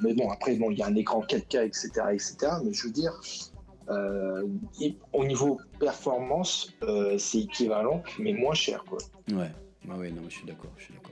[0.00, 1.88] mais bon, après, bon, il y a un écran 4K, etc.
[2.12, 2.36] etc.
[2.64, 3.12] mais je veux dire,
[5.12, 6.72] au niveau performance,
[7.18, 8.84] c'est équivalent, mais moins cher.
[8.88, 8.98] Quoi.
[9.32, 9.50] Ouais,
[9.90, 10.70] ah oui, non, je suis d'accord.
[10.78, 11.10] Je suis d'accord.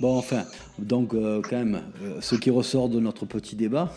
[0.00, 0.44] Bon, enfin,
[0.78, 1.82] donc, quand même,
[2.20, 3.92] ce qui ressort de notre petit débat,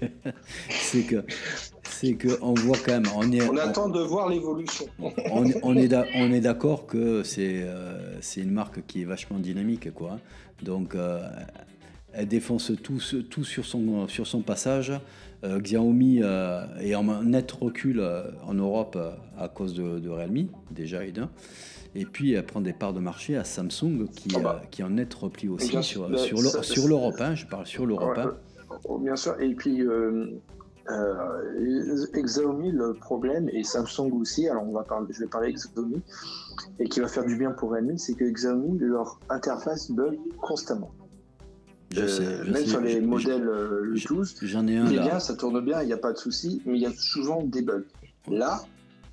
[0.68, 1.24] c'est que
[2.00, 3.04] c'est qu'on voit quand même.
[3.14, 4.86] On, est, on attend de voir l'évolution.
[4.98, 9.92] on, on, est d'accord que euh, c'est une marque qui est vachement dynamique.
[9.92, 10.18] Quoi.
[10.62, 11.20] Donc, euh,
[12.14, 14.92] elle défonce tout, tout sur, son, sur son passage.
[15.44, 16.20] Euh, Xiaomi
[16.80, 18.02] est en net recul
[18.46, 18.96] en Europe
[19.38, 21.28] à cause de, de Realme, déjà et d'un.
[21.94, 24.62] Et puis elle prend des parts de marché à Samsung qui, bah.
[24.70, 26.08] qui en est repli aussi sur,
[26.62, 27.16] sur l'Europe.
[27.20, 28.16] Hein, je parle sur l'Europe.
[28.16, 28.36] Hein.
[28.84, 29.38] Oh, bien sûr.
[29.40, 29.84] Et puis
[30.90, 36.02] euh, Xiaomi, le problème, et Samsung aussi, alors on va parler, je vais parler Xiaomi,
[36.78, 40.90] et qui va faire du bien pour Redmi, c'est que Xiaomi, leur interface bug constamment.
[41.92, 45.18] Je sais, euh, même sur les modèles euh, 12, j'en ai un il est bien,
[45.18, 47.62] ça tourne bien, il n'y a pas de souci, mais il y a souvent des
[47.62, 47.84] bugs.
[48.28, 48.62] Là,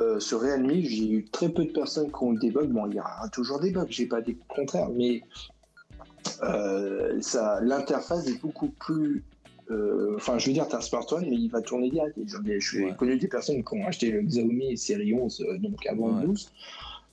[0.02, 2.68] euh, sur Realme, j'ai eu très peu de personnes qui ont des bugs.
[2.68, 5.24] Bon, il y aura toujours des bugs, j'ai pas dit le contraire, mais
[7.62, 9.24] l'interface est beaucoup plus
[9.70, 12.18] euh, enfin, je veux dire, tu as un smartphone, mais il va tourner direct.
[12.18, 16.20] Je suis connu des personnes qui ont acheté le Xiaomi série 11, euh, donc avant
[16.20, 16.52] le 12,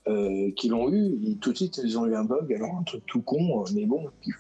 [0.07, 2.53] euh, qui l'ont eu, et tout de suite, ils ont eu un bug.
[2.53, 4.33] Alors, un truc tout con, mais bon, qui,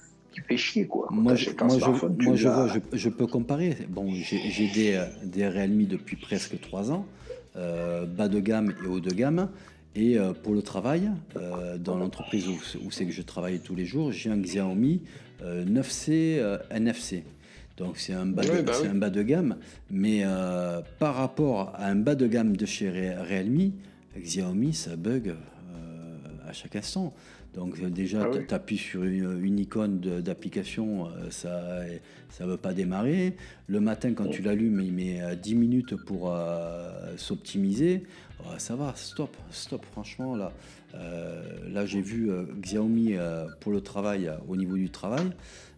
[0.49, 1.09] fait chier, quoi.
[1.11, 1.79] Moi, je, moi,
[2.37, 3.77] je, vois, je, peux comparer.
[3.89, 7.07] Bon, j'ai des, des Realme depuis presque 3 ans,
[7.55, 9.49] bas de gamme et haut de gamme.
[9.97, 11.11] Et pour le travail,
[11.79, 15.03] dans l'entreprise où, où c'est que je travaille tous les jours, j'ai un Xiaomi
[15.41, 17.23] 9C NFC.
[17.77, 19.57] Donc c'est un, bas de, bah un bas de gamme,
[19.91, 23.73] mais euh, par rapport à un bas de gamme de chez Realme,
[24.17, 27.13] Xiaomi, ça bug euh, à chaque instant.
[27.53, 31.83] Donc euh, déjà, ah tu appuies sur une, icône d'application, ça
[32.41, 33.35] ne veut pas démarrer.
[33.67, 36.33] Le matin, quand tu l'allumes, il met 10 minutes pour
[37.17, 38.05] s'optimiser.
[38.59, 40.53] ça va, stop, stop, franchement, là.
[40.93, 43.15] là, j'ai vu Xiaomi
[43.61, 45.33] pour le travail, au niveau du travail.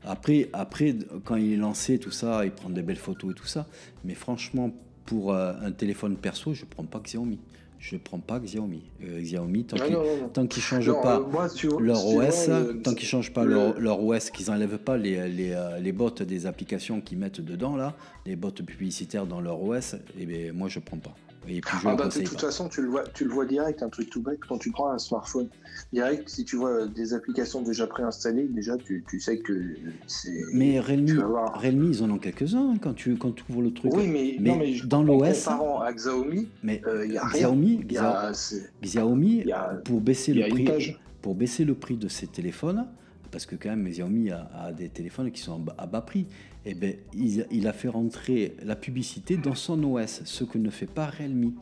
[0.06, 3.46] Après, après, quand il est lancé, tout ça, il prend des belles photos et tout
[3.46, 3.66] ça.
[4.04, 4.70] Mais franchement,
[5.04, 7.38] pour euh, un téléphone perso, je ne prends pas Xiaomi.
[7.78, 8.82] Je ne prends pas Xiaomi.
[9.04, 11.22] Euh, Xiaomi, tant qu'ils ne changent pas
[11.80, 12.50] leur OS,
[12.82, 17.00] tant qu'ils changent pas leur, OS, qu'ils n'enlèvent pas les, les, les, bots des applications
[17.00, 20.84] qu'ils mettent dedans, là, les bots publicitaires dans leur OS, eh bien, moi, je ne
[20.84, 21.14] prends pas.
[21.84, 24.22] Ah bah, de toute façon, tu le, vois, tu le vois direct, un truc tout
[24.22, 25.48] bête, quand tu prends un smartphone.
[25.92, 29.74] Direct, si tu vois des applications déjà préinstallées, déjà, tu, tu sais que
[30.06, 30.42] c'est.
[30.52, 31.22] Mais Realme,
[31.54, 33.92] Realme, ils en ont quelques-uns hein, quand, tu, quand tu ouvres le truc.
[33.94, 35.48] Oui, mais, non, mais dans l'OS.
[35.48, 37.84] à Xiaomi, mais euh, y a Xiaomi,
[38.82, 39.44] Xiaomi,
[39.84, 42.86] pour, baisser le prix, pour baisser le prix de ces téléphones,
[43.36, 46.24] parce que quand même Xiaomi a, a, des téléphones qui sont à bas prix.
[46.64, 50.86] Eh ben, il, a fait rentrer la publicité dans son OS, ce que ne fait
[50.86, 51.52] pas Realme.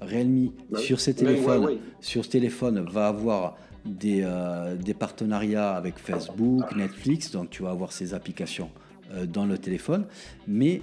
[0.00, 5.98] Realme, bah sur ses téléphones, sur ce téléphone, va avoir des, euh, des, partenariats avec
[5.98, 8.70] Facebook, Netflix, donc tu vas avoir ces applications
[9.12, 10.06] euh, dans le téléphone,
[10.46, 10.80] mais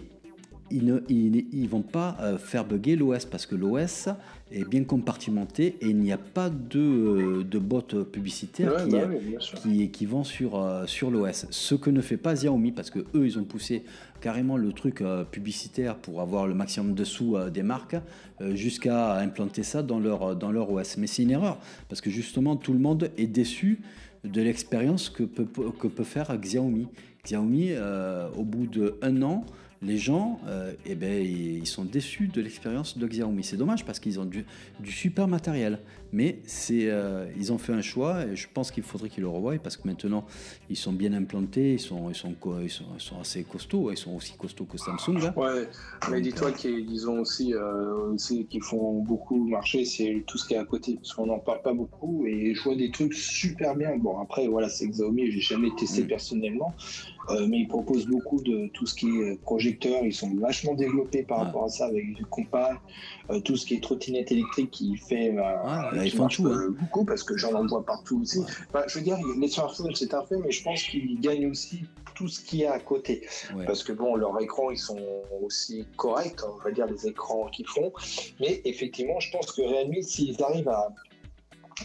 [0.72, 4.10] ils ne ils, vont pas euh, faire bugger l'OS parce que l'OS
[4.52, 9.08] est bien compartimenté et il n'y a pas de, euh, de bots publicitaires qui, bah
[9.62, 11.46] qui, qui, vont sur, euh, sur l'OS.
[11.52, 13.84] Ce que ne fait pas Xiaomi parce que eux ils ont poussé
[14.22, 17.98] carrément le truc publicitaire pour avoir le maximum de sous des marques
[18.54, 20.98] jusqu'à implanter ça dans leur, dans leur OS.
[20.98, 23.82] Mais c'est une erreur parce que justement tout le monde est déçu
[24.24, 26.88] de l'expérience que peut, que peut faire Xiaomi.
[27.24, 27.74] Xiaomi,
[28.36, 29.46] au bout d'un an,
[29.86, 33.44] les gens, euh, eh ben, ils sont déçus de l'expérience de Xiaomi.
[33.44, 34.46] C'est dommage parce qu'ils ont du,
[34.86, 35.80] super matériel.
[36.16, 39.28] Mais c'est, euh, ils ont fait un choix et je pense qu'il faudrait qu'ils le
[39.28, 40.26] revoient parce que maintenant,
[40.70, 44.32] ils sont bien implantés, ils sont, ils sont, ils sont, assez costauds, ils sont aussi
[44.38, 45.34] costauds que Samsung.
[45.36, 45.68] Ouais,
[46.10, 50.54] mais dis-toi euh, qu'ils ont aussi, aussi qu'ils font beaucoup marcher, c'est tout ce qui
[50.54, 50.96] est à côté.
[50.96, 53.98] Parce qu'on n'en parle pas beaucoup et je vois des trucs super bien.
[53.98, 56.08] Bon, après, voilà, c'est Xiaomi, j'ai jamais testé mm.
[56.08, 56.74] personnellement.
[57.30, 60.06] Euh, mais ils proposent beaucoup de tout ce qui est projecteur.
[60.06, 62.80] Ils sont vachement développés par rapport à ça avec du compas,
[63.32, 66.76] euh, tout ce qui est trottinette électrique qui fait euh, ils font tout, hein.
[66.80, 68.44] beaucoup parce que j'en vois partout aussi.
[68.88, 71.84] je veux dire, les smartphones c'est un fait, mais je pense qu'ils gagnent aussi
[72.16, 73.28] tout ce qu'il y a à côté.
[73.66, 75.00] Parce que bon, leurs écrans, ils sont
[75.44, 77.92] aussi corrects, on va dire les écrans qu'ils font.
[78.40, 80.88] Mais effectivement, je pense que Realme, s'ils arrivent à,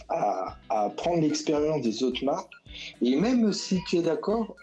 [0.08, 2.52] à, à prendre l'expérience des autres marques,
[3.02, 4.54] et même si tu es d'accord,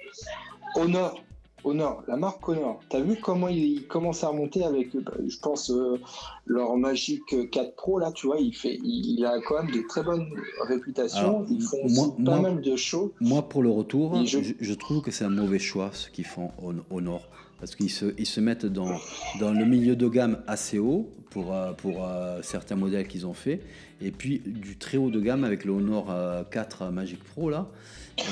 [0.76, 1.22] Honor,
[1.68, 2.80] Honor, la marque Honor.
[2.90, 6.00] T'as vu comment il, commence à remonter avec, bah, je pense, euh,
[6.46, 10.04] leur Magic 4 Pro là, tu vois, il fait, il, a quand même de très
[10.04, 10.28] bonnes
[10.68, 11.46] réputations.
[11.50, 13.14] Ils font pas mal de shows.
[13.20, 16.52] Moi, pour le retour, je, trouve que c'est un mauvais choix ce qu'ils font
[16.90, 17.28] Honor.
[17.60, 19.00] Parce qu'ils se, ils se mettent dans,
[19.40, 23.34] dans le milieu de gamme assez haut pour, euh, pour euh, certains modèles qu'ils ont
[23.34, 23.62] fait.
[24.00, 26.14] Et puis du très haut de gamme avec le Honor
[26.52, 27.68] 4 Magic Pro là.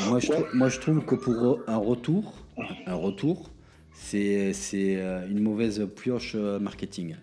[0.09, 2.33] Moi je, moi, je trouve que pour un retour,
[2.85, 3.49] un retour,
[3.93, 4.53] c'est
[5.29, 7.15] une mauvaise pioche marketing.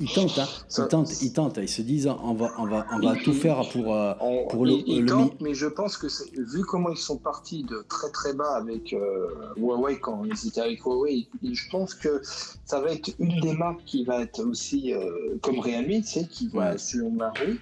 [0.00, 0.46] Ils, tentent, hein.
[0.78, 1.58] ils tentent, ils tentent.
[1.58, 4.14] Ils se disent, on va, on va, on va tout faire pour, euh,
[4.48, 4.72] pour le.
[4.86, 6.06] Ils, tentent, mais je pense que
[6.54, 10.62] vu comment ils sont partis de très très bas avec euh, Huawei quand ils étaient
[10.62, 12.22] avec Huawei, je pense que
[12.64, 16.26] ça va être une des marques qui va être aussi euh, comme Realme, tu sais,
[16.26, 17.60] qui va sur ma rue.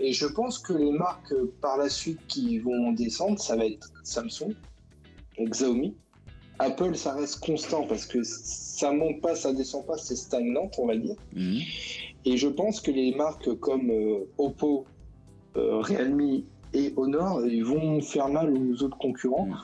[0.00, 3.90] et je pense que les marques par la suite qui vont descendre, ça va être
[4.04, 4.54] Samsung,
[5.38, 5.94] Xiaomi.
[6.58, 10.86] Apple, ça reste constant parce que ça monte pas, ça descend pas, c'est stagnant, on
[10.86, 11.16] va dire.
[11.34, 11.60] Mhm.
[12.24, 14.84] Et je pense que les marques comme euh, Oppo,
[15.56, 16.42] euh, Realme
[16.72, 19.46] et Honor, ils vont faire mal aux autres concurrents.
[19.46, 19.56] Mhm.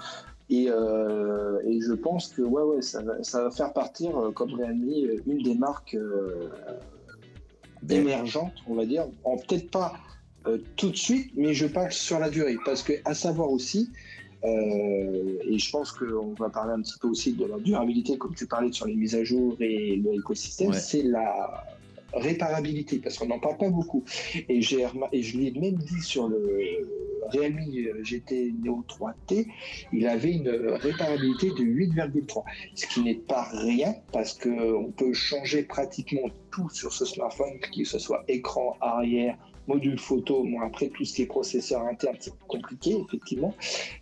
[0.68, 4.87] Euh, et, je pense que ouais, ouais, ça, va, faire partir, comme Realme,
[5.26, 5.96] une des marques
[7.88, 9.07] émergentes, on va dire.
[9.24, 9.94] Peut-être pas
[10.76, 12.59] tout de suite, mais je parle sur la durée.
[12.66, 13.90] Parce que, à savoir aussi,
[14.44, 18.35] euh, et je pense qu'on va parler un petit peu aussi de la durabilité, comme
[18.35, 21.64] tu parlais sur les mises à jour et l'écosystème, c'est la
[22.12, 24.05] réparabilité, parce qu'on n'en parle pas beaucoup.
[24.48, 26.61] Et, et je l'ai même dit sur le
[27.33, 27.61] Realme
[28.02, 29.46] GT Neo 3T,
[29.92, 32.42] il avait une réparabilité de 8,3,
[32.74, 37.85] ce qui n'est pas rien, parce qu'on peut changer pratiquement tout sur ce smartphone, que
[37.85, 40.44] ce soit écran arrière, module photo.
[40.44, 43.55] Bon, après, tout ce qui est processeur interne, c'est compliqué, effectivement.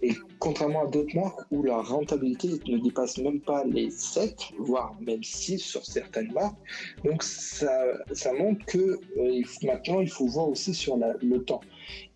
[0.03, 4.95] Et contrairement à d'autres marques où la rentabilité ne dépasse même pas les 7, voire
[5.01, 6.57] même 6 sur certaines marques.
[7.05, 7.73] Donc, ça,
[8.13, 11.61] ça montre que euh, maintenant, il faut voir aussi sur le temps.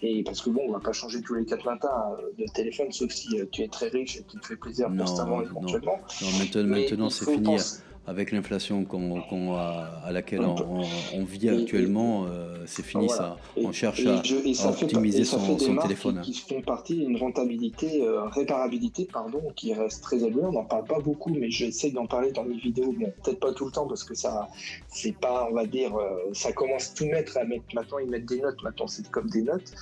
[0.03, 2.93] Et parce que bon, on va pas changer tous les 4 matins euh, de téléphone,
[2.93, 5.99] sauf si euh, tu es très riche et que tu te fais plaisir constamment éventuellement.
[6.23, 7.57] Non, maintenant, maintenant c'est fini
[8.07, 8.87] avec l'inflation
[9.57, 13.39] à laquelle on, vit actuellement, euh, c'est fini ça.
[13.57, 14.23] On cherche à,
[14.69, 15.39] optimiser son,
[15.81, 16.21] téléphone.
[16.23, 20.43] Qui, qui, font partie d'une rentabilité, euh, réparabilité, pardon, qui reste très élevée.
[20.43, 22.93] On n'en parle pas beaucoup, mais j'essaie d'en parler dans mes vidéos.
[22.93, 24.49] Bon, peut-être pas tout le temps parce que ça,
[24.89, 27.65] c'est pas, on va dire, euh, ça commence tout mettre à mettre.
[27.75, 28.63] Maintenant, ils mettent des notes.
[28.63, 29.73] Maintenant, c'est comme des notes.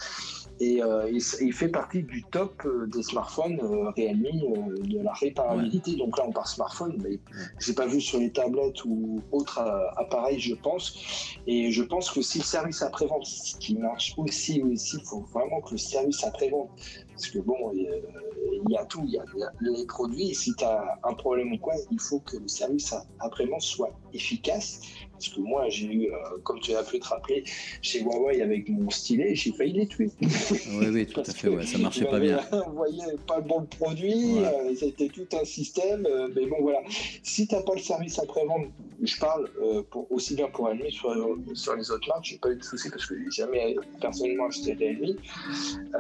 [0.60, 5.96] Et euh, il, fait partie du top euh, des smartphones euh, Realme de la réparabilité.
[5.96, 7.18] Donc là, on parle smartphone, mais
[7.58, 9.58] j'ai pas vu sur les tablettes ou autres
[9.96, 11.36] appareils, je pense.
[11.46, 13.26] Et je pense que si le service après-vente,
[13.58, 16.70] qui marche aussi, aussi, il faut vraiment que le service après-vente,
[17.10, 19.24] parce que bon, il y a tout, il y a,
[19.60, 22.94] les produits, et si tu as un problème ou quoi, il faut que le service
[23.20, 24.80] après-vente soit efficace
[25.22, 27.44] parce que moi, j'ai eu, euh, comme tu as pu te rappeler,
[27.80, 30.10] chez Huawei avec mon stylet, j'ai failli les tuer.
[30.20, 32.40] Oui, oui, tout à fait, ouais, ça marchait pas bien.
[32.52, 36.06] On voyait pas le bon produit, euh, c'était tout un système.
[36.06, 36.80] Euh, mais bon, voilà.
[37.22, 38.66] Si tu n'as pas le service après-vente,
[39.00, 39.48] je parle
[39.90, 41.14] pour, aussi bien pour Almi sur,
[41.54, 44.74] sur les autres marques, j'ai pas eu de soucis parce que j'ai jamais personnellement acheté
[44.74, 45.16] Realme.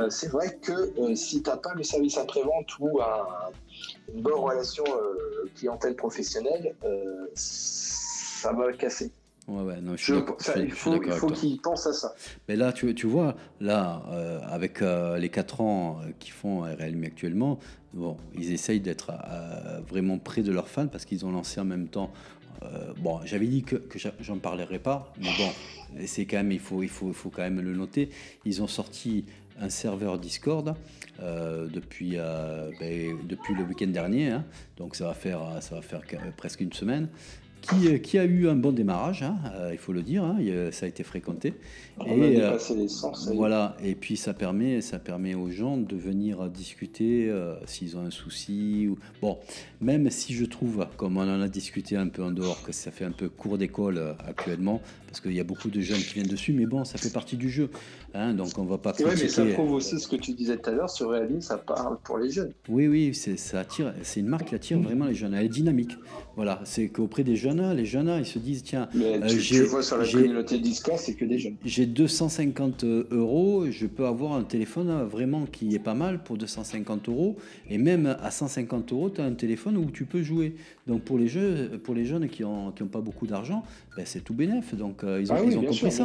[0.08, 3.00] c'est vrai que si tu n'as pas le service après-vente ou
[4.14, 4.84] une bonne relation
[5.56, 6.76] clientèle professionnelle,
[8.42, 9.12] ça va casser.
[9.48, 10.36] Ouais, ouais, non, je suis d'accord.
[10.56, 10.98] Il faut,
[11.30, 12.14] qu'il pense à ça.
[12.48, 16.60] Mais là, tu, tu vois, là, euh, avec euh, les 4 ans euh, qu'ils font
[16.60, 17.58] Realme actuellement,
[17.92, 19.12] bon, ils essayent d'être
[19.88, 22.12] vraiment près de leurs fans parce qu'ils ont lancé en même temps.
[22.98, 25.50] bon, j'avais dit que, que j'en parlerai pas, mais bon,
[26.06, 28.10] c'est quand même, il faut, il, faut, il faut quand même le noter.
[28.44, 29.24] Ils ont sorti
[29.60, 30.74] un serveur Discord
[31.18, 34.44] depuis, ben, depuis le week-end dernier, hein.
[34.76, 36.02] donc ça va faire, ça va faire
[36.36, 37.08] presque une semaine.
[37.72, 40.38] Euh, qui, a eu un bon démarrage, hein, euh, il faut le dire, hein,
[40.72, 41.54] ça a été fréquenté.
[41.98, 45.96] On et, a euh, les voilà, et puis ça permet, ça permet aux gens de
[45.96, 47.32] venir discuter
[47.66, 48.88] s'ils ont un souci.
[48.88, 48.98] Ou...
[49.20, 49.38] Bon,
[49.80, 52.90] même si je trouve, comme on en a discuté un peu en dehors, que ça
[52.90, 54.80] fait un peu cours d'école actuellement,
[55.12, 57.36] parce qu'il y a beaucoup de jeunes qui viennent dessus, mais bon, ça fait partie
[57.36, 57.68] du jeu.
[58.14, 59.24] Hein, donc on va pas critiquer.
[59.24, 61.98] mais ça prouve aussi ce que tu disais tout à l'heure sur Realme, ça parle
[62.02, 62.52] pour les jeunes.
[62.70, 65.34] Oui, oui, c'est, ça attire, c'est une marque qui attire vraiment les jeunes.
[65.34, 65.98] Elle est dynamique.
[66.34, 69.82] Voilà, c'est qu'auprès des jeunes, les jeunes, ils se disent tiens, mais tu, euh, vois
[69.82, 71.56] sur la communauté Discord, c'est que des jeunes.
[71.62, 77.10] J'ai 250 euros, je peux avoir un téléphone vraiment qui est pas mal pour 250
[77.10, 77.36] euros,
[77.68, 80.54] et même à 150 euros, tu as un téléphone où tu peux jouer.
[80.86, 83.62] Donc pour les jeux, pour les jeunes qui n'ont qui ont pas beaucoup d'argent,
[83.96, 84.74] ben c'est tout bénef.
[84.74, 86.04] Donc euh, ils ont, ah ils ont compris ça.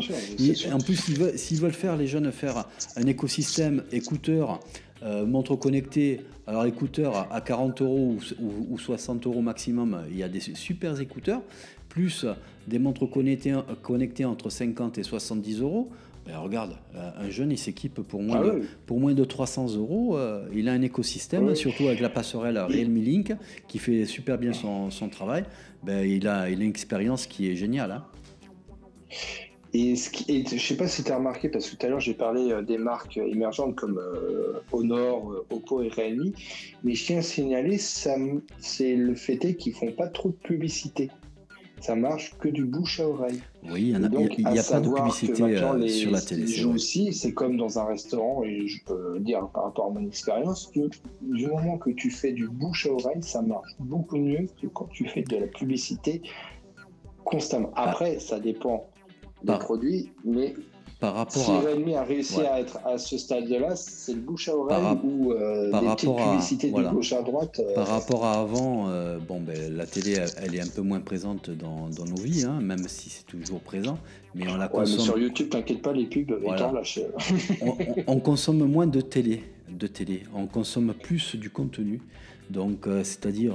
[0.74, 4.60] en plus, s'ils veulent, veulent, faire les jeunes faire un écosystème écouteur,
[5.04, 6.22] euh, montre connectée.
[6.48, 11.42] Alors écouteurs à 40 euros ou, 60 euros maximum, il y a des super écouteurs,
[11.90, 12.26] plus
[12.68, 15.90] des montres connectées, connectées entre 50 et 70 euros.
[16.28, 20.18] Ben, regarde, un jeune, il s'équipe pour, moins ah de, pour moins de 300 euros.
[20.18, 23.34] Euh, il a un écosystème, surtout avec la passerelle Realme Link,
[23.70, 25.46] qui fait super bien son, son travail.
[25.84, 27.92] Ben, il, a, il a une expérience qui est géniale.
[27.92, 28.06] Hein.
[29.74, 32.00] Et, ce qui, je sais pas si tu as remarqué, parce que tout à l'heure
[32.02, 36.32] j'ai parlé euh, des marques émergentes comme euh, Honor, Oppo et Realme,
[36.84, 41.10] mais je tiens à signaler, c'est le fait qu'ils font pas trop de publicité.
[41.80, 43.42] Ça marche que du bouche à oreille.
[43.64, 45.36] Oui, il n'y a, a pas de publicité
[45.90, 46.48] sur la télé.
[46.48, 50.08] joue aussi, c'est comme dans un restaurant, et je peux dire par rapport à mon
[50.08, 50.90] expérience, que
[51.22, 54.90] du moment que tu fais du bouche à oreille, ça marche beaucoup mieux que quand
[54.92, 56.22] tu fais de la publicité
[57.24, 57.72] constamment.
[57.76, 57.90] Ah.
[57.90, 58.90] Après, ça dépend
[59.44, 60.56] des produits, mais
[61.00, 62.00] par rapport si à...
[62.00, 65.96] a réussi à être à ce stade-là, c'est le bouche à oreille ou euh, des
[65.96, 67.60] publicités de gauche à droite.
[67.60, 71.00] Euh, par rapport à avant, euh, bon, ben, la télé, elle, est un peu moins
[71.00, 74.00] présente dans, dans nos vies, hein, même si c'est toujours présent.
[74.34, 75.00] Mais on la consomme.
[75.00, 76.72] sur YouTube, t'inquiète pas, les pubs, voilà.
[77.62, 80.24] on, on, consomme moins de télé, de télé.
[80.34, 82.02] On consomme plus du contenu.
[82.50, 83.54] Donc, c'est-à-dire,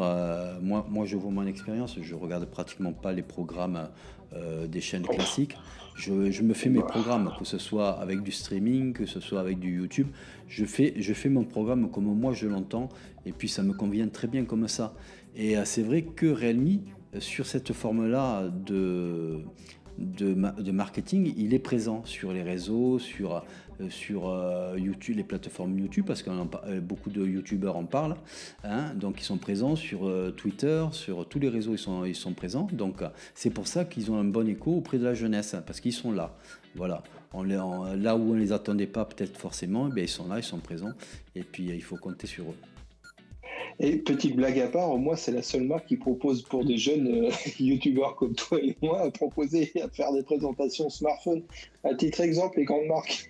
[0.61, 3.89] moi, moi, je vois mon expérience, je regarde pratiquement pas les programmes
[4.35, 5.57] euh, des chaînes classiques.
[5.95, 9.59] Je, me fais mes programmes, que ce soit avec du streaming, que ce soit avec
[9.59, 10.09] du YouTube.
[10.49, 12.89] Je fais, je fais mon programme comme moi je l'entends,
[13.27, 14.95] et puis ça me convient très bien comme ça.
[15.37, 16.81] Et euh, c'est vrai que Realme,
[17.15, 19.45] euh, sur cette forme-là de,
[19.99, 23.43] de, marketing, il est présent sur les réseaux, sur
[23.81, 28.17] euh, sur euh, YouTube, les plateformes YouTube, parce que euh, beaucoup de YouTubeurs en parlent.
[28.65, 28.95] Hein.
[28.95, 32.69] donc ils sont présents sur Twitter, sur tous les réseaux, ils sont, ils sont présents.
[32.73, 33.03] Donc
[33.35, 36.13] c'est pour ça qu'ils ont un bon écho auprès de la jeunesse, parce qu'ils sont
[36.13, 36.37] là.
[36.75, 37.03] Voilà.
[37.35, 40.45] On là où on ne les attendait pas peut-être forcément, eh ils sont là, ils
[40.45, 40.93] sont présents.
[41.35, 42.72] Et puis il faut compter sur eux.
[43.81, 47.27] Et petite blague à part, moi, c'est la seule marque qui propose pour des jeunes
[47.27, 51.43] euh, youtubeurs comme toi et moi à proposer à faire des présentations smartphone.
[51.85, 53.29] À titre exemple, les grandes marques.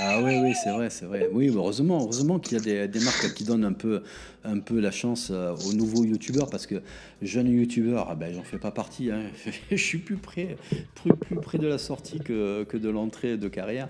[0.00, 1.28] Ah oui, oui, c'est vrai, c'est vrai.
[1.32, 4.02] Oui, heureusement, heureusement qu'il y a des, marques qui donnent un peu,
[4.42, 6.82] un peu la chance euh, aux nouveaux youtubeurs parce que
[7.20, 9.12] jeunes youtubeurs, ah ben, j'en fais pas partie.
[9.12, 9.22] Hein.
[9.70, 10.56] Je suis plus près,
[10.96, 13.88] plus, plus près de la sortie que, que de l'entrée de carrière.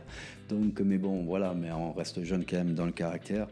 [0.51, 3.47] Donc, mais bon, voilà, mais on reste jeune quand même dans le caractère.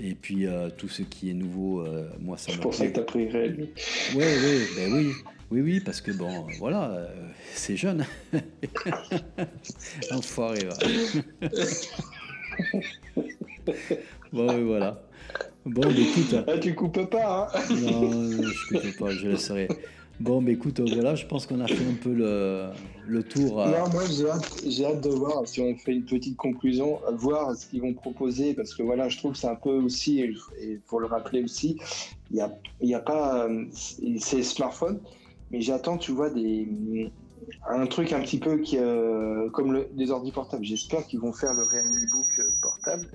[0.00, 2.60] Et puis, euh, tout ce qui est nouveau, euh, moi, ça me.
[2.60, 3.68] pour ça que t'as pris Réel.
[4.14, 5.12] Oui, oui, ben oui.
[5.12, 5.14] Oui,
[5.50, 7.08] oui, parce que bon, voilà, euh,
[7.54, 8.04] c'est jeune.
[10.10, 10.76] Enfoiré, va.
[14.32, 15.02] bon, oui, voilà.
[15.64, 16.44] Bon, écoute.
[16.46, 19.68] Ah, tu coupes pas, hein Non, je coupe pas, je laisserai.
[20.18, 22.68] Bon, mais écoute, voilà, je pense qu'on a fait un peu le,
[23.06, 23.60] le tour.
[23.60, 23.66] Euh.
[23.66, 27.66] Non, moi, j'ai hâte, hâte, de voir si on fait une petite conclusion, voir ce
[27.66, 31.00] qu'ils vont proposer, parce que voilà, je trouve que c'est un peu aussi, et pour
[31.00, 31.78] le rappeler aussi,
[32.30, 33.46] il n'y a, y a pas.
[33.46, 33.66] Euh,
[34.18, 35.00] c'est smartphone,
[35.50, 37.10] mais j'attends, tu vois, des,
[37.68, 40.64] un truc un petit peu qui, euh, comme des ordi portables.
[40.64, 43.08] J'espère qu'ils vont faire le Realme Book portable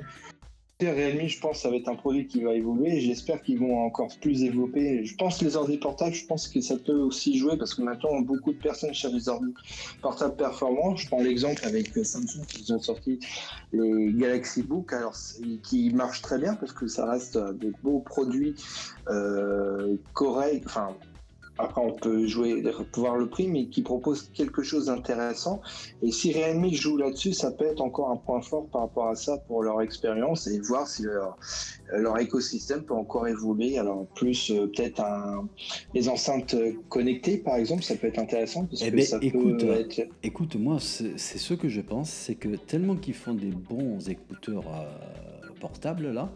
[0.90, 3.00] Realme, je pense, ça va être un produit qui va évoluer.
[3.02, 5.06] J'espère qu'ils vont encore plus développer.
[5.06, 7.82] Je pense que les ordi portables, je pense que ça peut aussi jouer parce que
[7.82, 9.54] maintenant, beaucoup de personnes cherchent des ordi
[10.02, 10.96] portables performants.
[10.96, 13.20] Je prends l'exemple avec Samsung qui ont sorti
[13.74, 15.16] les Galaxy Book, alors
[15.64, 18.56] qui marchent très bien parce que ça reste des beaux produits
[19.10, 20.96] euh, corrects, enfin
[21.58, 22.64] après, on peut jouer,
[22.96, 25.62] voir le prix, mais qui propose quelque chose d'intéressant.
[26.02, 29.16] Et si Realme joue là-dessus, ça peut être encore un point fort par rapport à
[29.16, 31.38] ça pour leur expérience et voir si leur,
[31.94, 33.78] leur écosystème peut encore évoluer.
[33.78, 35.04] Alors, plus euh, peut-être
[35.94, 36.56] les enceintes
[36.90, 38.66] connectées, par exemple, ça peut être intéressant.
[38.66, 39.66] Parce eh ben, écoute,
[40.24, 44.64] écoute, moi, c'est ce que je pense, c'est que tellement qu'ils font des bons écouteurs
[44.68, 46.32] euh, portables, là,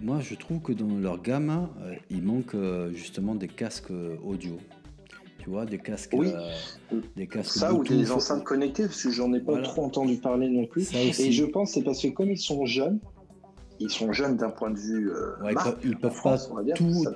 [0.00, 4.16] moi, je trouve que dans leur gamme, euh, il manque euh, justement des casques euh,
[4.24, 4.58] audio.
[5.38, 6.12] Tu vois, des casques.
[6.12, 6.32] Oui.
[7.16, 10.48] des casques Ça ou des enceintes connectées, parce que j'en ai pas trop entendu parler
[10.48, 10.92] non plus.
[10.94, 12.98] Et je pense c'est parce que comme ils sont jeunes,
[13.80, 15.10] ils sont jeunes d'un point de vue.
[15.10, 15.32] Euh,
[15.84, 16.38] ils peuvent, pas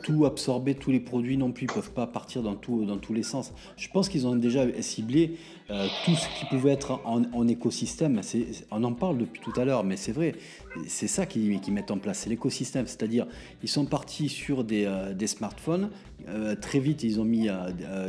[0.02, 1.64] tout, absorber, tous les produits non plus.
[1.64, 3.52] Ils peuvent pas partir dans, tout, dans tous les sens.
[3.76, 5.38] Je pense qu'ils ont déjà ciblé
[5.70, 8.20] euh, tout ce qui pouvait être en, écosystème.
[8.70, 10.34] On en parle depuis tout à l'heure, mais c'est vrai.
[10.86, 12.86] C'est ça qu'ils qui mettent en place, c'est l'écosystème.
[12.86, 13.26] C'est-à-dire,
[13.62, 15.90] ils sont partis sur des, euh, des smartphones.
[16.60, 17.48] très vite, ils ont mis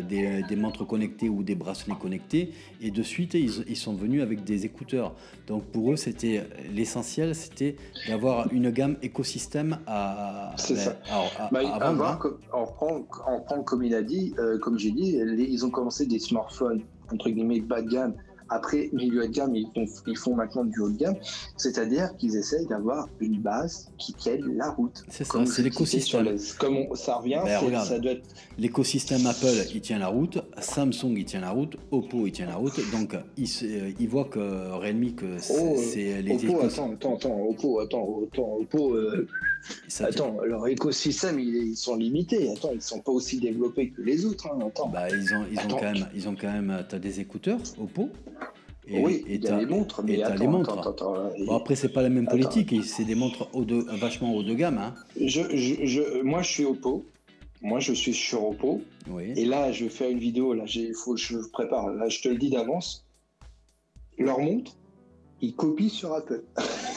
[0.09, 2.51] des, des, montres connectées ou des bracelets connectés.
[2.81, 5.15] Et de suite, ils, ils sont venus avec des écouteurs.
[5.47, 6.43] Donc pour eux, c'était
[6.73, 7.77] l'essentiel, c'était
[8.07, 10.53] d'avoir une gamme écosystème à.
[10.57, 10.95] C'est ça.
[11.51, 12.19] Bah, à, voir,
[12.53, 16.81] on, prend, comme il a dit, euh, comme j'ai dit, ils ont commencé des smartphones
[17.11, 18.13] entre guillemets bas de gamme
[18.51, 21.15] après, milieu de gamme, ils font, ils font maintenant du haut de gamme.
[21.55, 25.03] C'est-à-dire qu'ils essayent d'avoir une base qui tienne la route.
[25.07, 26.35] C'est ça, c'est l'écosystème.
[26.59, 28.27] Comme ça revient, ben, ça doit être...
[28.57, 30.39] L'écosystème Apple, il tient la route.
[30.59, 31.77] Samsung, il tient la route.
[31.91, 32.77] Oppo, il tient la route.
[32.91, 38.19] Donc, ils, voient que Realme, que c'est oh, les Oppo, attends, attends, attends, Oppo, attends,
[38.27, 38.95] attends, Oppo...
[38.95, 39.27] Euh,
[39.99, 42.51] attends, leur écosystème, ils, sont limités.
[42.51, 44.47] Attends, ils sont pas aussi développés que les autres.
[44.47, 44.59] Hein.
[44.67, 44.89] Attends.
[44.89, 46.85] Bah, ils ont, ils ont quand même, ils ont quand même.
[46.87, 48.09] T'as des écouteurs Oppo
[48.89, 50.79] oui, il y a les montres, mais attends, les montres.
[50.79, 54.33] Attends, attends, bon, après, c'est pas la même politique, c'est des montres haut de, vachement
[54.33, 54.77] haut de gamme.
[54.79, 54.95] Hein.
[55.19, 57.05] Je, je, moi, je suis Oppo.
[57.61, 58.81] Moi, je suis sur Oppo.
[59.07, 59.33] Oui.
[59.35, 60.53] Et là, je vais faire une vidéo.
[60.53, 61.93] Là, faut je prépare.
[61.93, 63.05] Là, je te le dis d'avance.
[64.17, 64.75] Leur montre,
[65.41, 66.43] ils copient sur Apple.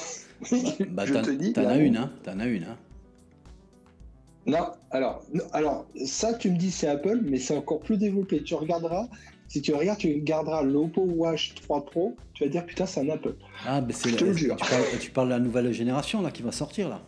[0.91, 1.53] bah, je te dis.
[1.53, 2.11] T'en as une, hein.
[2.23, 2.77] T'en as une, hein.
[4.47, 5.23] Non, alors,
[5.53, 8.43] alors, ça, tu me dis c'est Apple, mais c'est encore plus développé.
[8.43, 9.09] Tu regarderas,
[9.49, 13.09] si tu regardes, tu garderas l'Oppo Watch 3 Pro, tu vas dire putain, c'est un
[13.09, 13.35] Apple.
[13.67, 16.91] Ah, mais c'est Tu parles, tu parles de la nouvelle génération là qui va sortir
[16.91, 17.01] là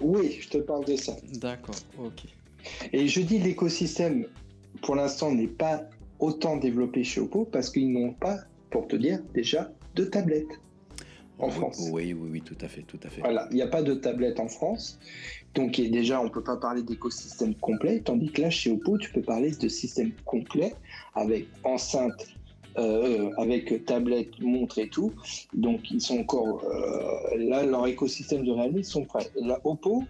[0.00, 1.16] Oui, je te parle de ça.
[1.34, 2.24] D'accord, ok.
[2.92, 4.26] Et je dis l'écosystème,
[4.82, 5.82] pour l'instant, n'est pas
[6.18, 8.38] autant développé chez Oppo parce qu'ils n'ont pas,
[8.70, 10.60] pour te dire, déjà de tablettes
[11.42, 11.88] en France.
[11.92, 13.20] Oui, oui, oui, tout à fait, tout à fait.
[13.20, 14.98] Voilà, il n'y a pas de tablette en France.
[15.54, 19.10] Donc déjà, on ne peut pas parler d'écosystème complet, tandis que là, chez Oppo, tu
[19.12, 20.74] peux parler de système complet
[21.14, 22.28] avec enceinte,
[22.78, 25.12] euh, avec tablette, montre et tout.
[25.52, 29.28] Donc ils sont encore euh, là, leur écosystème de réalité, ils sont prêts.
[29.34, 30.04] Là, Oppo,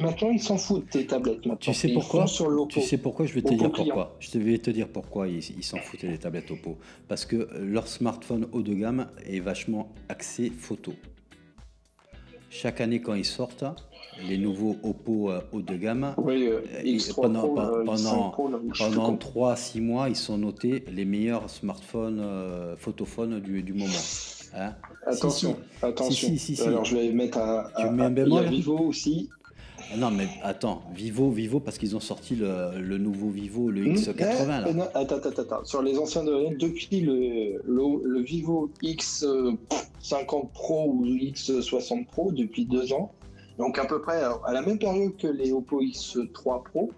[0.00, 1.40] maintenant ils s'en foutent tes tablettes.
[1.60, 2.26] Tu sais pourquoi
[2.68, 3.26] Tu sais pourquoi?
[3.26, 4.16] Je vais te dire pourquoi.
[4.20, 6.76] Je vais te dire pourquoi ils s'en foutent des tablettes Oppo.
[7.08, 10.92] Parce que leur smartphone haut de gamme est vachement axé photo.
[12.50, 13.64] Chaque année quand ils sortent,
[14.22, 16.14] les nouveaux Oppo euh, haut de gamme.
[16.18, 16.60] Oui, euh,
[17.16, 17.52] pendant,
[17.84, 23.92] pendant, 3-6 mois, ils sont notés les meilleurs smartphones euh, photophones du, du moment.
[24.56, 24.74] Hein
[25.06, 26.28] attention, attention.
[26.66, 29.30] Alors je vais mettre à, tu mets un bémol Vivo aussi.
[29.92, 33.82] Ah non, mais attends, Vivo, Vivo, parce qu'ils ont sorti le, le, nouveau Vivo, le
[33.82, 34.46] hmm, X80.
[34.46, 34.72] là.
[34.72, 35.64] Non, attends, attends, attends.
[35.64, 42.64] Sur les anciens de depuis le, le, le Vivo X50 Pro ou X60 Pro, depuis
[42.64, 43.12] deux ans,
[43.58, 46.90] donc à peu près à la même période que les Oppo X3 Pro,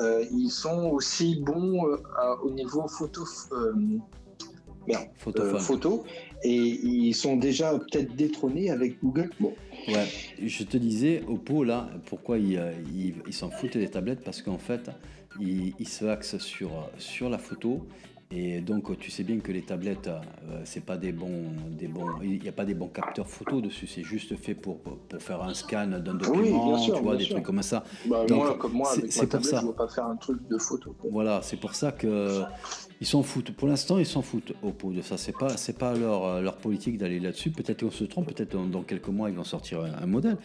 [0.00, 1.96] euh, ils sont aussi bons euh,
[2.42, 3.72] au niveau photo, euh,
[5.58, 6.04] photo,
[6.44, 9.30] et ils sont déjà peut-être détrônés avec Google.
[9.40, 9.54] Bon.
[9.88, 10.06] Ouais,
[10.42, 12.62] je te disais, Oppo, là, pourquoi ils
[13.30, 14.22] s'en foutent des tablettes?
[14.24, 14.90] Parce qu'en fait,
[15.40, 17.86] ils, se axent sur, sur la photo
[18.34, 22.06] et donc, tu sais bien que les tablettes, euh, c'est pas des bons, des bons,
[22.22, 23.86] il n'y a pas des bons capteurs photo dessus.
[23.86, 27.62] C'est juste fait pour, pour faire un scan d'un document, tu vois, des trucs comme
[27.62, 27.84] ça.
[28.06, 29.58] Bah, moi, comme moi, avec ma tablette, ça.
[29.58, 30.96] je ne veux pas faire un truc de photo.
[31.10, 32.40] Voilà, c'est pour ça que
[33.02, 33.50] ils s'en foutent.
[33.50, 35.18] Pour l'instant, ils s'en foutent au pot de ça.
[35.18, 37.50] C'est pas, c'est pas leur, leur politique d'aller là-dessus.
[37.50, 38.32] Peut-être qu'on se trompe.
[38.32, 40.36] Peut-être dans, quelques mois, ils vont sortir un, modèle.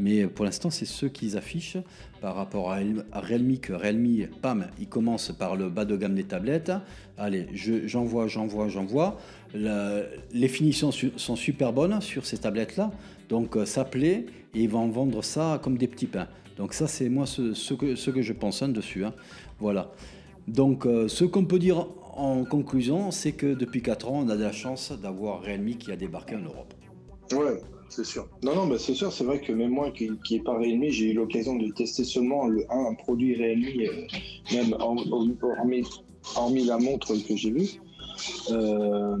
[0.00, 1.76] Mais pour l'instant, c'est ceux qu'ils affichent
[2.22, 2.78] par rapport à,
[3.12, 3.58] Realme.
[3.58, 6.72] Que Realme, pam, ils commencent par le bas de gamme des tablettes.
[7.18, 9.18] Allez, j'envoie, j'envoie, j'envoie.
[9.52, 12.92] Les finitions sont super bonnes sur ces tablettes-là.
[13.28, 16.28] Donc, euh, ça plaît et ils vont vendre ça comme des petits pains.
[16.56, 19.04] Donc, ça, c'est moi ce, ce, que, ce que je pense hein, dessus.
[19.04, 19.12] Hein.
[19.60, 19.92] Voilà.
[20.48, 21.86] Donc, euh, ce qu'on peut dire
[22.16, 25.92] en conclusion, c'est que depuis 4 ans, on a de la chance d'avoir Realme qui
[25.92, 26.74] a débarqué en Europe.
[27.32, 28.28] Ouais, c'est sûr.
[28.42, 31.10] Non, non, bah c'est sûr, c'est vrai que même moi qui n'ai pas Realme, j'ai
[31.10, 37.36] eu l'occasion de tester seulement le, un, produit Realme, euh, même hormis, la montre que
[37.36, 37.80] j'ai vue.
[38.50, 39.16] Euh,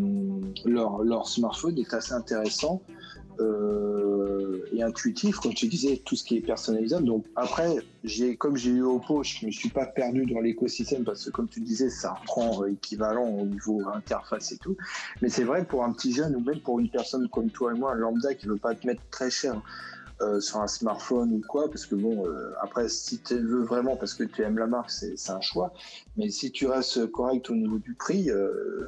[0.64, 2.80] leur, leur, smartphone est assez intéressant.
[3.40, 7.04] Euh, et intuitif, comme tu disais, tout ce qui est personnalisable.
[7.04, 11.24] Donc après, j'ai, comme j'ai eu Oppo, je me suis pas perdu dans l'écosystème parce
[11.24, 14.76] que comme tu disais, ça reprend euh, équivalent au niveau interface et tout.
[15.22, 17.78] Mais c'est vrai pour un petit jeune ou même pour une personne comme toi et
[17.78, 19.60] moi, un lambda qui veut pas te mettre très cher.
[20.22, 22.24] Euh, sur un smartphone ou quoi, parce que bon,
[22.62, 25.74] après, si tu veux vraiment parce que tu aimes la marque, c'est, un choix.
[26.16, 28.30] Mais si tu restes correct au niveau du prix,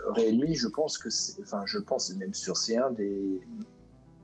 [0.06, 3.42] Realme, je pense que c'est, enfin, je pense même c'est un des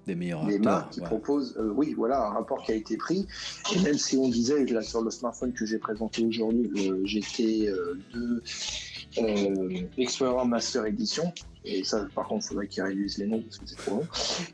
[0.06, 3.26] des meilleurs des marques qui proposent, euh, oui, voilà, un rapport qui a été pris.
[3.74, 7.68] Et même si on disait, là, sur le smartphone que j'ai présenté aujourd'hui, le GT2
[7.68, 8.42] euh,
[9.96, 11.32] Explorer Master Edition,
[11.66, 14.06] et ça, par contre, il faudrait qu'ils réduisent les noms parce que c'est trop long.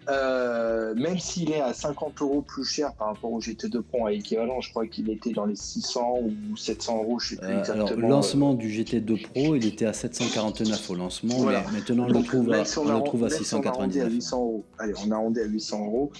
[0.08, 4.12] Euh, même s'il est à 50 euros plus cher par rapport au GT2 Pro à
[4.12, 7.58] équivalent, je crois qu'il était dans les 600 ou 700 euros, je sais plus euh,
[7.58, 7.86] exactement.
[7.86, 12.12] Alors, le lancement du GT2 Pro, il était à 749 au lancement, mais maintenant on
[12.12, 14.06] le trouve, à, on, le trouve à 699.
[14.06, 14.64] À 800 euros.
[14.78, 16.12] Allez, on a à 800 euros.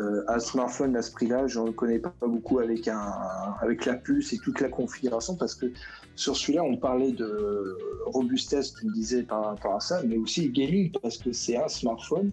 [0.00, 3.12] Euh, un smartphone à ce prix-là, je ne connais pas beaucoup avec, un,
[3.60, 5.66] avec la puce et toute la configuration parce que
[6.16, 10.48] sur celui-là, on parlait de robustesse, tu me disais par rapport à ça, mais aussi
[10.50, 12.30] gaming parce que c'est un smartphone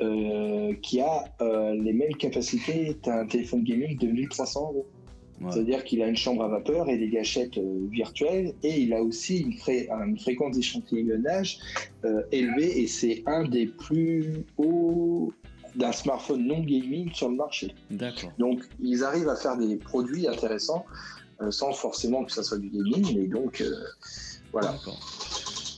[0.00, 4.86] euh, qui a euh, les mêmes capacités d'un téléphone gaming de 1300 euros.
[5.50, 7.58] C'est-à-dire qu'il a une chambre à vapeur et des gâchettes
[7.90, 9.54] virtuelles et il a aussi une,
[10.06, 11.58] une fréquence d'échantillonnage
[12.30, 15.32] élevée et c'est un des plus hauts
[15.74, 17.74] d'un smartphone non gaming sur le marché.
[17.90, 18.30] D'accord.
[18.38, 22.68] Donc, ils arrivent à faire des produits intéressants euh, sans forcément que ça soit du
[22.68, 23.74] gaming, mais donc euh,
[24.52, 24.74] voilà.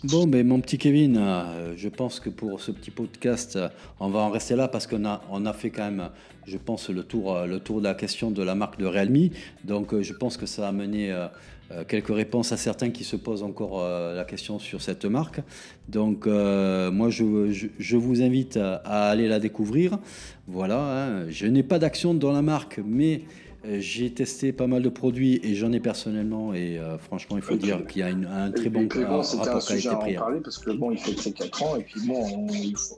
[0.05, 3.69] Bon, mais mon petit Kevin, euh, je pense que pour ce petit podcast, euh,
[4.01, 6.11] on va en rester là parce qu'on a, on a fait quand même,
[6.47, 9.31] je pense, le tour, le tour de la question de la marque de Realme.
[9.65, 11.11] Donc, je pense que ça a mené
[11.71, 15.41] euh, quelques réponses à certains qui se posent encore euh, la question sur cette marque.
[15.89, 19.99] Donc euh, moi je, je, vous invite à, aller la découvrir.
[20.47, 21.31] Voilà, hein.
[21.31, 23.21] je n'ai pas d'action dans la marque, mais euh,
[23.67, 27.57] j'ai testé pas mal de produits et j'en ai personnellement et euh, franchement il faut
[27.57, 30.59] dire qu'il y a un très bon bon, C'était un sujet à en parler parce
[30.59, 32.49] que bon il fait ses 4 ans et puis bon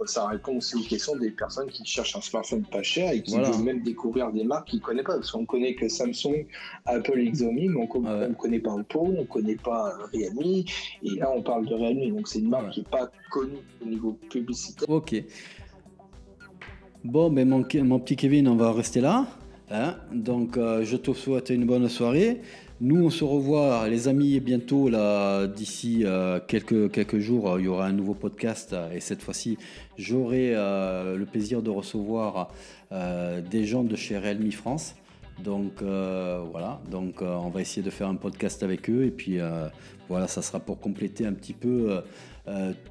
[0.07, 3.37] ça répond aussi aux questions des personnes qui cherchent un smartphone pas cher et qui
[3.37, 6.47] veulent même découvrir des marques qu'ils ne connaissent pas parce qu'on connaît que Samsung,
[6.87, 10.64] Apple et Xiaomi mais on ne connaît pas Oppo, on ne connaît pas Realme
[11.03, 13.89] et là on parle de Realme donc c'est une marque qui n'est pas connue au
[13.89, 14.89] niveau publicitaire.
[14.91, 15.14] Ok.
[17.05, 19.29] Bon, mais mon, mon petit Kevin, on va rester là.
[19.71, 19.97] Hein.
[20.12, 22.41] Donc, euh, je te souhaite une bonne soirée.
[22.81, 24.89] Nous, on se revoit, les amis, bientôt.
[24.89, 28.77] Là, d'ici euh, quelques, quelques jours, il y aura un nouveau podcast.
[28.95, 29.59] Et cette fois-ci,
[29.99, 32.49] j'aurai euh, le plaisir de recevoir
[33.51, 34.95] des gens de chez Realme France.
[35.43, 39.39] Donc voilà, donc on va essayer de faire un podcast avec eux et puis
[40.09, 42.01] voilà, ça sera pour compléter un petit peu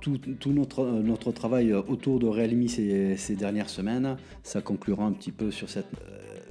[0.01, 4.17] tout, notre, notre travail autour de Realme ces, ces, dernières semaines.
[4.43, 5.87] Ça conclura un petit peu sur cette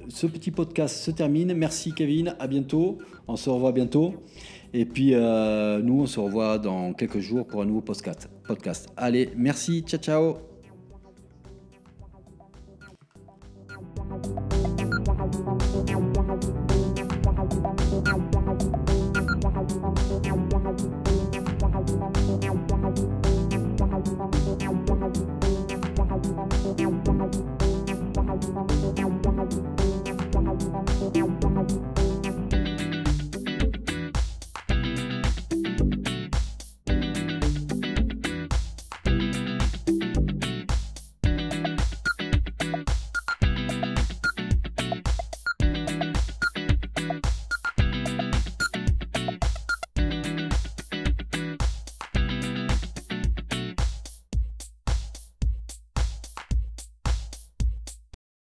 [0.09, 1.53] ce petit podcast se termine.
[1.53, 2.97] Merci Kevin, à bientôt.
[3.27, 4.13] On se revoit bientôt.
[4.73, 8.29] Et puis euh, nous, on se revoit dans quelques jours pour un nouveau podcast.
[8.47, 8.89] podcast.
[8.97, 10.54] Allez, merci, ciao ciao.